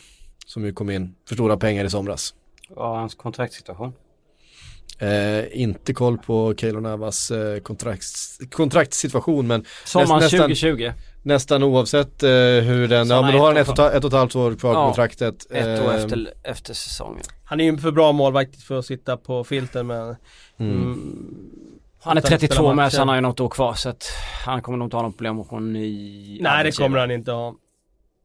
[0.46, 2.34] som ju kom in för stora pengar i somras.
[2.70, 3.94] är hans kontraktssituation?
[5.00, 10.92] Eh, inte koll på Keylor Navas eh, kontrakts, kontraktssituation men Sommaren nästan- 2020.
[11.24, 14.14] Nästan oavsett eh, hur den, ja men då har han ett och, ett och ett
[14.14, 15.52] halvt år kvar på Ja, kontraktet.
[15.52, 17.24] Ett år Eh, efter, efter säsongen.
[17.46, 20.16] Han är ju för bra målvakt för att sitta på filten med
[20.58, 20.82] mm.
[20.82, 20.96] mm,
[22.02, 23.90] Han är Utan att 32 spela med så han har ju något år kvar så
[23.90, 24.06] att
[24.46, 27.12] han kommer nog inte ha något problem att få en ny Nej det kommer han
[27.12, 27.56] inte ha.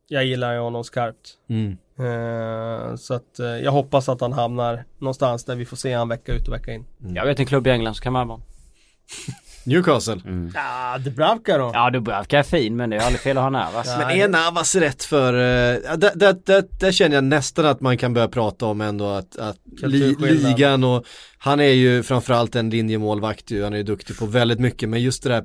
[0.09, 1.35] Jag gillar ju honom skarpt.
[1.49, 1.77] Mm.
[1.99, 6.09] Eh, så att eh, jag hoppas att han hamnar någonstans där vi får se han
[6.09, 6.87] vecka ut och vecka in.
[7.15, 8.43] Jag vet en klubb i England som kan värva honom.
[9.69, 10.21] Newcastle.
[10.55, 11.71] Ja, Dubravka då?
[11.75, 13.87] Ja Dubravka är fin men det är aldrig fel att ha Navas.
[13.99, 17.99] Men är Navas rätt för, ja, där, där, där, där känner jag nästan att man
[17.99, 21.05] kan börja prata om ändå att, att li, ligan och
[21.39, 25.03] han är ju framförallt en linjemålvakt ju, han är ju duktig på väldigt mycket men
[25.03, 25.45] just det där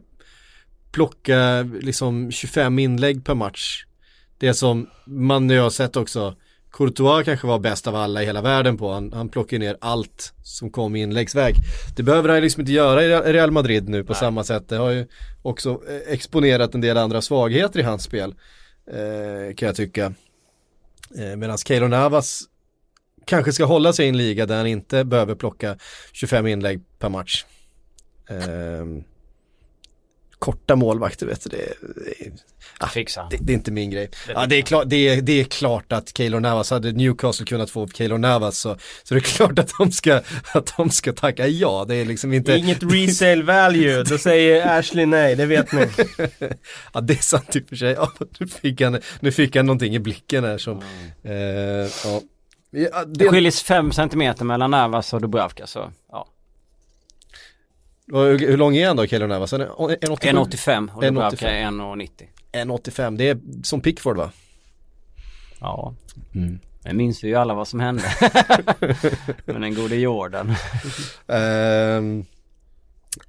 [0.91, 3.85] plocka liksom 25 inlägg per match.
[4.37, 6.35] Det som man nu har sett också,
[6.73, 10.33] Courtois kanske var bäst av alla i hela världen på, han, han plockar ner allt
[10.43, 11.55] som kom i inläggsväg.
[11.95, 14.89] Det behöver han liksom inte göra i Real Madrid nu på samma sätt, det har
[14.89, 15.07] ju
[15.41, 18.35] också eh, exponerat en del andra svagheter i hans spel.
[18.91, 20.13] Eh, kan jag tycka.
[21.17, 22.43] Eh, Medan Keylor Navas
[23.25, 25.77] kanske ska hålla sig i en liga där han inte behöver plocka
[26.11, 27.45] 25 inlägg per match.
[28.29, 28.85] Eh,
[30.43, 31.73] korta målvakter vet du, det,
[32.19, 32.31] det,
[32.77, 33.27] ah, Fixa.
[33.29, 34.09] det, det är inte min grej.
[34.27, 37.69] Ja, det, är klart, det, är, det är klart att Keylor Navas, hade Newcastle kunnat
[37.69, 40.21] få Keylor Navas så, så det är klart att de ska,
[40.53, 41.85] att de ska tacka ja.
[41.87, 45.87] Det är liksom inte, Inget resale value, då säger Ashley nej, det vet ni.
[46.93, 47.93] ja det är sant i och för sig.
[47.93, 50.81] Ja, nu, fick han, nu fick han någonting i blicken här som,
[51.23, 52.21] eh, ja.
[52.71, 56.27] Ja, Det det, skiljer 5 cm mellan Navas och Dubravka så ja.
[58.07, 59.51] Hur, hur lång är han då Keylor Navas?
[59.51, 60.17] Han är 1,87?
[60.19, 61.47] 1,85 och Dubravka 1,85.
[61.47, 62.09] är 1,90.
[62.51, 64.31] 1,85, det är som Pickford va?
[65.59, 65.93] Ja.
[66.35, 66.59] Mm.
[66.83, 68.03] Men minns vi ju alla vad som hände.
[69.45, 70.55] Men den gode Jordan.
[71.27, 72.25] Ehm,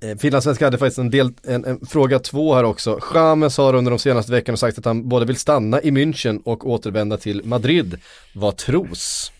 [0.01, 3.01] eh, Finlandssvenska hade faktiskt en, del, en, en fråga två här också.
[3.15, 6.71] James har under de senaste veckorna sagt att han både vill stanna i München och
[6.71, 7.99] återvända till Madrid.
[8.35, 9.33] Vad tros?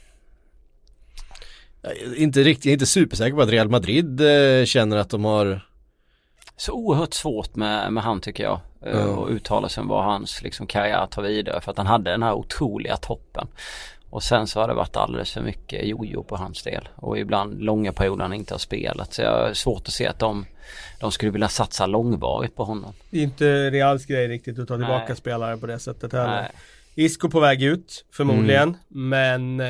[1.85, 5.25] Är inte riktigt, jag är inte supersäker på att Real Madrid eh, känner att de
[5.25, 5.61] har
[6.57, 8.61] Så oerhört svårt med, med han tycker jag.
[8.81, 8.89] Ja.
[8.91, 9.05] Ja.
[9.05, 11.61] Och uttala sig om vad hans liksom, karriär tar vidare.
[11.61, 13.47] För att han hade den här otroliga toppen.
[14.11, 16.89] Och sen så har det varit alldeles för mycket jojo på hans del.
[16.97, 19.15] Och ibland långa perioder han inte har spelat.
[19.15, 20.47] Så jag har svårt att se att de,
[21.01, 22.93] de skulle vilja satsa långvarigt på honom.
[23.11, 25.17] Det är inte Reals grej riktigt att ta tillbaka Nej.
[25.17, 26.41] spelare på det sättet heller.
[26.41, 26.51] Nej,
[26.95, 28.77] Isco på väg ut, förmodligen.
[28.89, 29.61] Men...
[29.61, 29.67] Eh,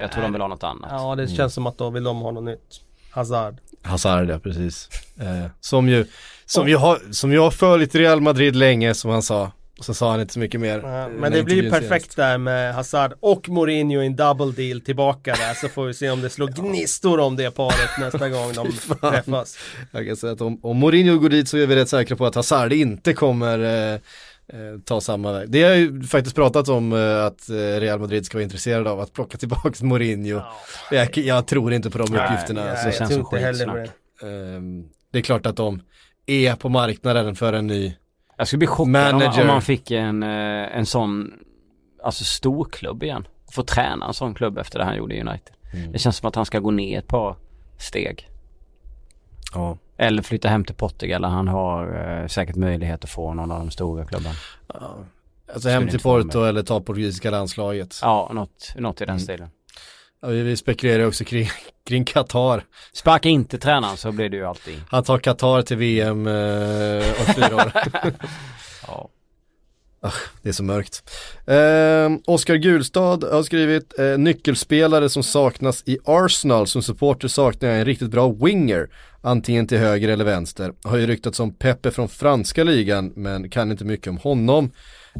[0.00, 0.90] jag tror de vill ha något annat.
[0.92, 2.80] Ja, det känns som att då vill de ha något nytt.
[3.10, 3.56] Hazard.
[3.82, 4.88] Hazard, ja precis.
[5.20, 6.06] Eh, som ju,
[6.46, 9.52] som ju har, som ju har följt Real Madrid länge som han sa.
[9.78, 10.78] Och så sa han inte så mycket mer.
[10.78, 14.80] Ja, eh, men det blir perfekt där med Hazard och Mourinho i en double deal
[14.80, 15.54] tillbaka där.
[15.54, 19.58] Så får vi se om det slår gnistor om det paret nästa gång de träffas.
[19.90, 22.26] Jag kan säga att om, om Mourinho går dit så är vi rätt säkra på
[22.26, 24.00] att Hazard inte kommer eh,
[24.84, 25.50] ta samma väg.
[25.50, 29.00] Det har ju faktiskt pratat om eh, att eh, Real Madrid ska vara intresserade av
[29.00, 30.40] att plocka tillbaka Mourinho.
[30.90, 32.60] Jag, jag tror inte på de Nej, uppgifterna.
[32.60, 32.70] nej.
[32.70, 32.86] alltså.
[32.86, 34.54] det känns tror som inte heller på det.
[34.56, 35.82] Ehm, det är klart att de
[36.26, 37.96] är på marknaden för en ny.
[38.36, 39.40] Jag skulle bli chockad om, Manager.
[39.40, 41.32] om man fick en, eh, en sån,
[42.04, 43.26] alltså storklubb igen.
[43.52, 45.52] Få träna en sån klubb efter det han gjorde i United.
[45.92, 47.36] Det känns som att han ska gå ner ett par
[47.78, 48.28] steg.
[49.54, 49.78] Ja.
[49.96, 53.58] Eller flytta hem till Portugal där han har eh, säkert möjlighet att få någon av
[53.58, 54.34] de stora klubbarna.
[55.54, 57.98] Alltså hem till Porto eller ta portugisiska landslaget.
[58.02, 59.20] Ja, något, något i den Mm.
[59.20, 59.48] stilen.
[60.22, 61.48] Ja, vi, vi spekulerar också kring,
[61.86, 62.64] kring Qatar.
[62.92, 64.80] Sparka inte tränaren så blir det ju alltid.
[64.90, 67.72] Han tar Qatar till VM eh, om fyra år.
[68.86, 69.08] Ja.
[70.42, 71.10] Det är så mörkt.
[71.46, 76.66] Eh, Oskar Gulstad har skrivit eh, nyckelspelare som saknas i Arsenal.
[76.66, 78.88] Som supporter saknar jag en riktigt bra winger.
[79.20, 80.72] Antingen till höger eller vänster.
[80.84, 84.70] Har ju ryktats om Pepe från franska ligan men kan inte mycket om honom.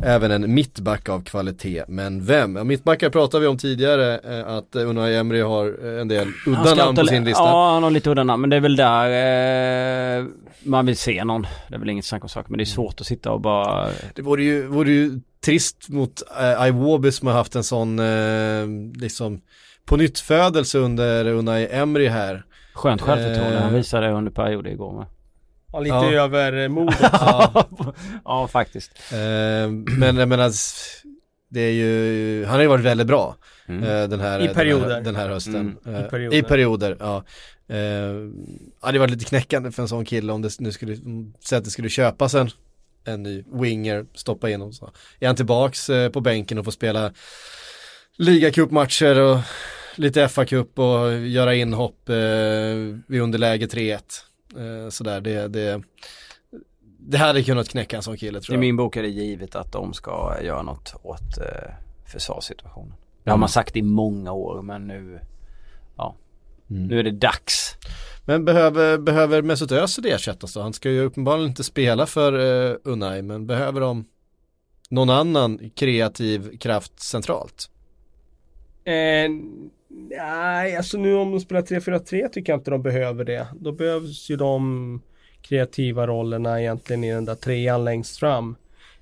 [0.02, 1.84] Även en mittback av kvalitet.
[1.88, 2.56] Men vem?
[2.56, 6.28] Ja, mittbackar pratade vi om tidigare eh, att eh, Unai Emery har eh, en del
[6.46, 7.42] udda namn på sin lista.
[7.42, 8.40] Ja, han har lite udda namn.
[8.40, 10.24] Men det är väl där eh,
[10.62, 11.42] man vill se någon.
[11.68, 12.50] Det är väl inget snack om saker.
[12.50, 13.88] Men det är svårt att sitta och bara...
[14.14, 18.66] Det vore ju, vore ju trist mot uh, Iwobi som har haft en sån eh,
[18.94, 19.40] liksom
[19.84, 22.44] på nytt födelse under Unai Emery här.
[22.74, 23.56] Skönt självförtroende.
[23.56, 23.62] Eh.
[23.62, 25.06] Han visade under perioder igår med.
[25.76, 26.22] Ja, lite Ja.
[26.24, 26.94] över mod.
[27.00, 27.66] Ja,
[28.24, 28.90] ja, faktiskt.
[29.12, 30.52] eh, men jag menar,
[31.48, 33.36] det är ju, han har ju varit väldigt bra
[33.68, 33.82] Mm.
[33.82, 34.82] eh, den, här, I perioder.
[34.86, 35.76] den, här, den här hösten.
[35.86, 36.36] Mm, Eh, i perioder.
[36.38, 37.24] I perioder, ja.
[37.68, 37.78] Eh,
[38.82, 40.96] ja, det var lite knäckande för en sån kille om det nu skulle,
[41.44, 42.50] säga att det skulle köpas en,
[43.04, 44.90] en ny winger, stoppa in och så.
[45.20, 47.12] Är han tillbaks eh, på bänken och får spela
[48.16, 49.38] ligacupmatcher och
[49.94, 52.14] lite FA-cup och göra inhopp eh,
[53.06, 54.00] vid underläge 3-1.
[54.58, 55.82] Eh, sådär, det, det,
[56.98, 58.60] det hade kunnat knäcka en sån kille tror I jag.
[58.60, 61.70] min bok är det givet att de ska göra något åt eh,
[62.06, 62.94] försvarssituationen.
[63.24, 65.20] Det har man sagt i många år men nu,
[65.96, 66.16] ja,
[66.70, 66.86] Mm.
[66.86, 67.76] nu är det dags.
[68.24, 70.60] Men behöver, behöver Mesut Özil ersättas då?
[70.60, 74.04] Han ska ju uppenbarligen inte spela för uh, Unai, men behöver de
[74.90, 77.70] någon annan kreativ kraft centralt?
[78.84, 78.94] Eh,
[79.88, 83.46] nej, alltså nu om de spelar 3-4-3 tycker jag inte de behöver det.
[83.54, 85.02] Då behövs ju de
[85.40, 88.56] kreativa rollerna egentligen i den där trean längst fram.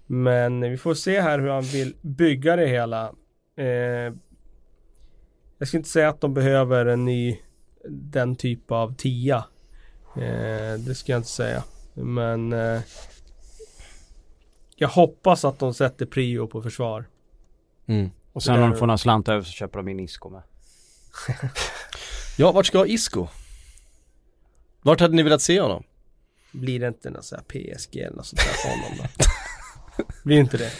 [0.07, 3.13] Men vi får se här hur han vill bygga det hela.
[3.57, 4.15] Eh,
[5.59, 7.39] jag ska inte säga att de behöver en ny
[7.89, 9.45] den typ av tia.
[10.17, 11.63] Eh, det ska jag inte säga.
[11.95, 12.81] Men eh,
[14.77, 17.05] jag hoppas att de sätter prio på försvar.
[17.87, 18.11] Mm.
[18.33, 20.43] Och sen om de får några slantar över så köper de in Isco med.
[22.37, 23.27] Ja, vart ska Isco?
[24.83, 25.83] Vart hade ni velat se honom?
[26.53, 29.25] Blir det inte något så här PSG eller något sånt där för honom då?
[30.25, 30.71] Blir inte det?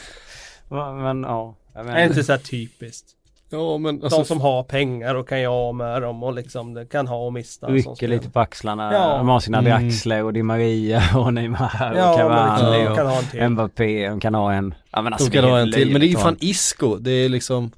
[1.03, 3.07] Men ja, jag Är det inte så här typiskt?
[3.51, 6.87] Ja, men De som har pengar och kan göra av med dem och liksom det
[6.87, 7.67] kan ha och mista.
[7.67, 8.93] rycker lite på axlarna.
[8.93, 9.17] Ja.
[9.17, 9.71] De har sina Mm.
[9.71, 13.49] Draxler och Di Maria och Neymar och Ja, men liksom, Cavani de och till.
[13.49, 14.09] Mbappé.
[14.09, 14.75] De kan ha en.
[14.91, 16.37] Ja men alltså de kan det är ha en till, men det är ju fan
[16.41, 16.97] Isco.
[16.97, 17.71] Det är liksom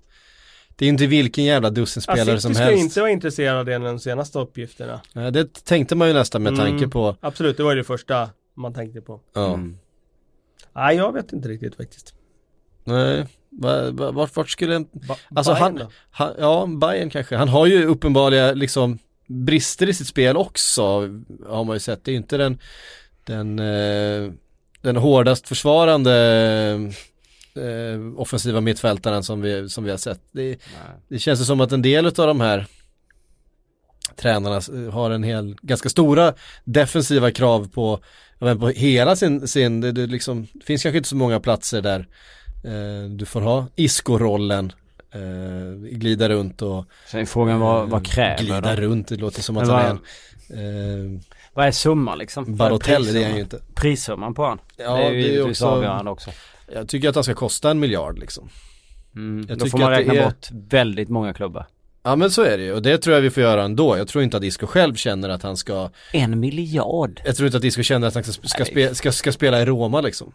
[0.78, 2.82] Det är inte vilken jävla dussinspelare som ska helst.
[2.84, 5.00] inte vara intresserad av det enligt de senaste uppgifterna.
[5.12, 6.90] Nej, det tänkte man ju nästan med tanke Mm.
[6.90, 9.20] på Absolut, det var ju det första man tänkte på.
[9.34, 9.78] Ja, Mm.
[10.74, 12.14] Nej, jag vet inte riktigt faktiskt.
[12.84, 15.90] nej, va, va, vart, vart skulle en Ba Alltså Bayern han, då?
[16.10, 20.82] han, ja Bayern kanske, han har ju uppenbarliga liksom brister i sitt spel också
[21.46, 22.58] har man ju sett, det är ju inte den
[23.24, 24.32] den, eh,
[24.80, 26.12] den hårdast försvarande
[27.56, 30.20] eh, offensiva mittfältaren som vi, som vi har sett.
[30.32, 30.58] Det,
[31.08, 32.66] det känns ju som att en del av de här
[34.16, 36.34] tränarna eh, har en hel, ganska stora
[36.64, 38.00] defensiva krav på,
[38.38, 41.82] vet, på hela sin, sin det, det, liksom, det finns kanske inte så många platser
[41.82, 42.08] där
[42.64, 44.72] eh, du får ha Isco-rollen,
[45.12, 48.76] eh, glida runt och Sen frågan vad, vad eh, kräver Glida de?
[48.76, 51.20] runt, det låter som att Men han är en eh,
[51.54, 52.56] Vad är summan liksom?
[52.56, 53.60] Barotel, det är han ju inte.
[53.74, 54.58] Prissumman på han?
[54.76, 56.30] Ja, det är ju det är också- avgörande också.
[56.74, 58.48] Jag tycker att han ska kosta en miljard liksom.
[59.16, 59.46] Mm.
[59.48, 61.66] Jag Då får man räkna är- bort väldigt många klubbar.
[62.02, 63.98] Ja men så är det ju och det tror jag vi får göra ändå.
[63.98, 67.20] Jag tror inte att Isco själv känner att han ska En miljard?
[67.24, 69.64] Jag tror inte att Isco känner att han ska, ska, spe, ska, ska spela i
[69.64, 70.32] Roma liksom.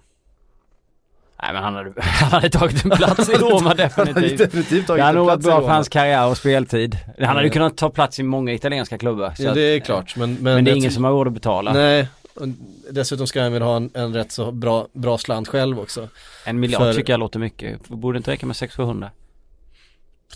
[1.43, 4.37] Nej men han hade, han hade tagit en plats i Roma definitivt.
[4.37, 6.97] definitivt Det hade nog varit bra för hans karriär och speltid.
[7.17, 7.51] Han hade ju Mm.
[7.53, 9.33] kunnat ta plats i många italienska klubbar.
[9.37, 11.33] så Ja, det är klart men, men, Men det är ingen som har råd att
[11.33, 11.73] betala.
[11.73, 12.47] Nej, och
[12.91, 16.09] dessutom ska han väl ha en, en rätt så bra, bra slant själv också.
[16.45, 17.87] En miljard För- tycker jag låter mycket.
[17.87, 19.09] Borde inte räcka med 600-700?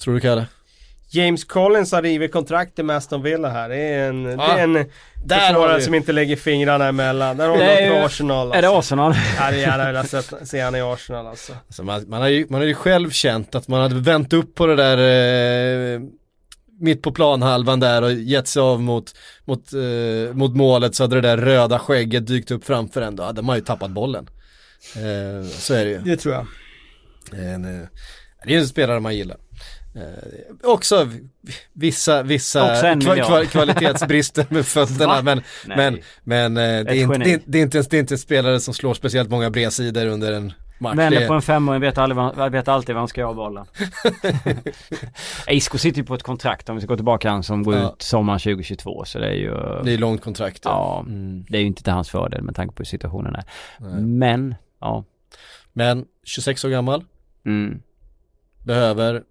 [0.02, 0.46] Tror du Kalle?
[1.10, 3.70] James Collins har rivit kontrakt med Aston Villa här.
[3.70, 7.38] Det är en, det Ja, är en där har försvarare som inte lägger fingrarna emellan.
[7.38, 8.80] Där har Det vi på Arsenal Är det alltså.
[8.80, 9.14] Arsenal?
[9.36, 11.54] Jag hade gärna velat se han i Arsenal alltså.
[11.68, 14.56] Alltså man, man, har ju, man har ju själv känt att man hade vänt upp
[14.56, 16.02] på det där eh,
[16.80, 19.16] mitt på planhalvan där och gett sig av mot,
[19.46, 23.16] mot, eh, mot målet så hade det där röda skägget dykt upp framför en.
[23.16, 24.30] Då hade man ju tappat bollen.
[24.96, 26.00] Eh, så är det ju.
[26.00, 26.48] Det tror jag.
[27.34, 27.88] En, eh,
[28.46, 29.38] det är en spelare man gillar.
[29.96, 31.10] Eh, också
[31.74, 33.28] vissa, vissa Också en kva, miljard.
[33.28, 35.78] kva, kvalitetsbrister med fötterna men, Nej.
[35.78, 38.18] men, men eh, det, är inte, det, är, det, är inte, det är inte en
[38.20, 40.98] spelare som slår speciellt många bredsidor under en match.
[40.98, 43.66] Vänder Det på en femåring vet, aldrig, vet alltid vad han ska göra bollen.
[45.48, 47.90] Isco sitter ju på ett kontrakt om vi ska gå tillbaka han som går Ja.
[47.94, 49.54] ut sommaren 2022 så det är ju
[49.84, 50.62] det är långt kontrakt.
[50.64, 51.46] Ja, Mm.
[51.50, 53.44] det är ju inte till hans fördel med tanke på hur situationen är.
[53.80, 54.02] Nej.
[54.02, 55.04] Men, ja.
[55.74, 57.04] Men 26 år gammal,
[57.46, 57.82] Mm.
[58.64, 59.24] behöver,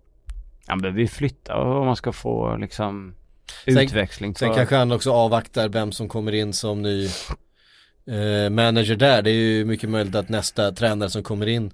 [0.66, 3.14] Han behöver ju flytta om man ska få liksom
[3.64, 4.34] Sen- utväxling.
[4.34, 7.08] sen för- kanske han också avvaktar vem som kommer in som ny
[8.06, 9.22] eh, manager där.
[9.22, 11.70] Det är ju mycket möjligt att nästa tränare som kommer in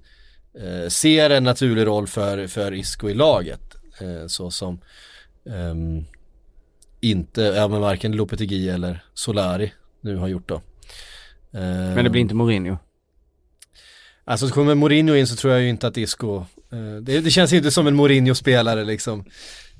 [0.59, 3.75] eh, ser en naturlig roll för, för Isco i laget.
[4.01, 4.81] Eh, så som
[5.49, 6.05] ehm,
[6.99, 10.55] inte, ja men varken Lopetegui eller Solari nu har gjort då.
[11.53, 12.77] Eh, Men det blir inte Mourinho.
[14.25, 17.31] Alltså så kommer Mourinho in så tror jag ju inte att Isco, eh, det, det
[17.31, 19.25] känns ju inte som en Mourinho-spelare liksom.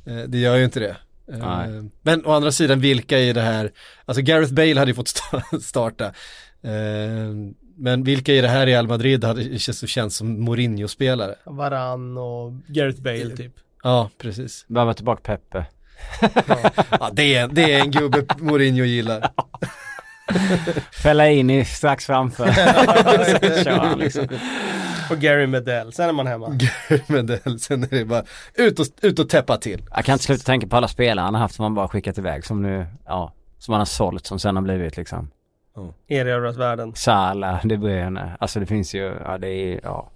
[0.05, 0.97] Eh, det gör ju inte det.
[1.31, 1.89] Eh, Nej.
[2.01, 3.71] men å andra sidan, vilka i det här,
[4.05, 6.05] alltså Gareth Bale hade ju fått sta- starta.
[6.63, 7.33] Eh,
[7.77, 11.35] men vilka i det här Real Madrid hade känns, känns som Mourinho-spelare?
[11.45, 13.53] Varann och Gareth Bale typ.
[13.83, 14.65] Ja, precis.
[14.67, 15.65] Behöver tillbaka Peppe.
[16.99, 19.29] Ja, det, är, det är en gubbe Mourinho gillar.
[20.91, 22.45] Fälla in i strax framför.
[23.63, 24.27] Kör han liksom.
[25.11, 26.57] Och Gary Medell, sen är man hemma.
[27.07, 29.83] Men det, sen är det bara ut och, ut och täppa till.
[29.95, 32.17] Jag kan inte sluta tänka på alla spelare han har haft som han bara skickat
[32.17, 35.31] iväg som nu, ja, som han har sålt som sen har blivit liksom
[36.07, 36.95] Erövrat världen.
[36.95, 40.11] Salah, De Bruyne, alltså det finns ju, ja det är, ja.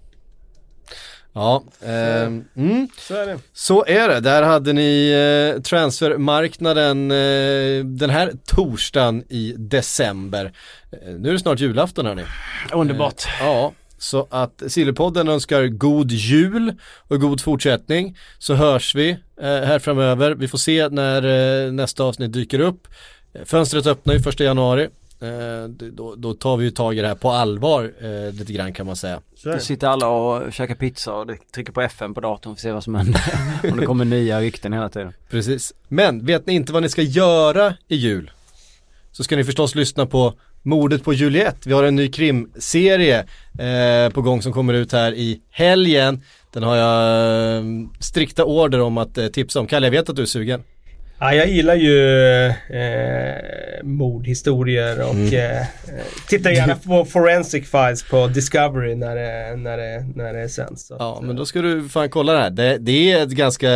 [1.32, 2.88] Ja, ehm, mm.
[2.98, 3.38] Så är det.
[3.52, 5.10] Så är det, där hade ni
[5.56, 10.52] eh, transfermarknaden eh, den här torsdagen i december.
[10.92, 12.24] Eh, nu är det snart julafton hörni.
[12.72, 13.26] Underbart.
[13.26, 16.74] Eh, ja, så att Silverpodden önskar god jul
[17.08, 18.16] och god fortsättning.
[18.38, 20.34] Så hörs vi eh, här framöver.
[20.34, 21.22] Vi får se när
[21.66, 22.88] eh, nästa avsnitt dyker upp.
[23.32, 24.88] Eh, Fönstret öppnar ju första januari.
[25.20, 28.72] Eh, då, då tar vi ju tag i det här på allvar eh, lite grann
[28.72, 29.20] kan man säga.
[29.44, 32.72] Då sitter alla och käkar pizza och trycker på FM på datorn för att se
[32.72, 33.22] vad som händer.
[33.72, 35.12] Om det kommer nya rykten hela tiden.
[35.30, 35.72] Precis.
[35.88, 38.30] Men vet ni inte vad ni ska göra i jul?
[39.12, 40.34] Så ska ni förstås lyssna på
[40.66, 41.68] Mordet på Juliette.
[41.68, 43.18] Vi har en ny krimserie
[43.58, 46.22] eh, på gång som kommer ut här i helgen.
[46.52, 47.64] Den har jag eh,
[48.00, 49.66] strikta order om att eh, tipsa om.
[49.66, 50.62] Kalle, jag vet att du är sugen.
[51.18, 53.34] Ja, jag gillar ju eh,
[53.82, 55.34] mordhistorier och Mm.
[55.34, 55.64] eh, eh,
[56.28, 60.86] tittar gärna på Forensic Files på Discovery när det, när det, när det sänds.
[60.86, 62.50] Så Ja, att, men då ska du fan kolla det här.
[62.50, 63.68] Det, det är ett ganska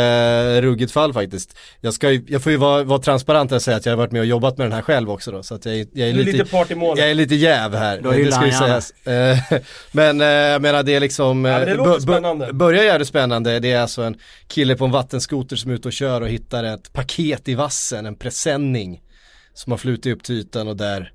[0.61, 1.57] ruggigt fall faktiskt.
[1.81, 4.13] Jag, ska, ju- jag får ju vara, vara transparent och säga att jag har varit
[4.13, 5.43] med och jobbat med den här själv också då.
[5.43, 6.99] Så att jag, är- jag är lite, lite part i målet.
[6.99, 8.91] Jag är lite jäv här, Då det ska ju sägas.
[9.07, 9.39] Eh,
[9.93, 12.53] Men eh, jag menar det är liksom, Ja, det eh, låter spännande.
[12.53, 13.59] börjar jävligt spännande.
[13.59, 14.17] Det är alltså en
[14.49, 18.07] kille på en vattenskoter som är ute och kör och hittar ett paket i vassen,
[18.07, 19.03] en presenning.
[19.55, 21.13] Som har flutit upp till ytan och där,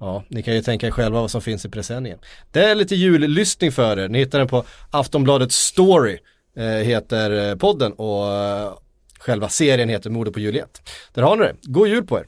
[0.00, 2.18] ja, ni kan ju tänka er själva vad som finns i presenningen.
[2.50, 6.18] Det är lite jullyssning för er, ni hittar den på Aftonbladet Story,
[6.56, 8.72] eh, heter eh, podden och eh,
[9.18, 10.90] själva serien heter Mordet på Juliet.
[11.14, 12.26] Där har ni det, god jul på er!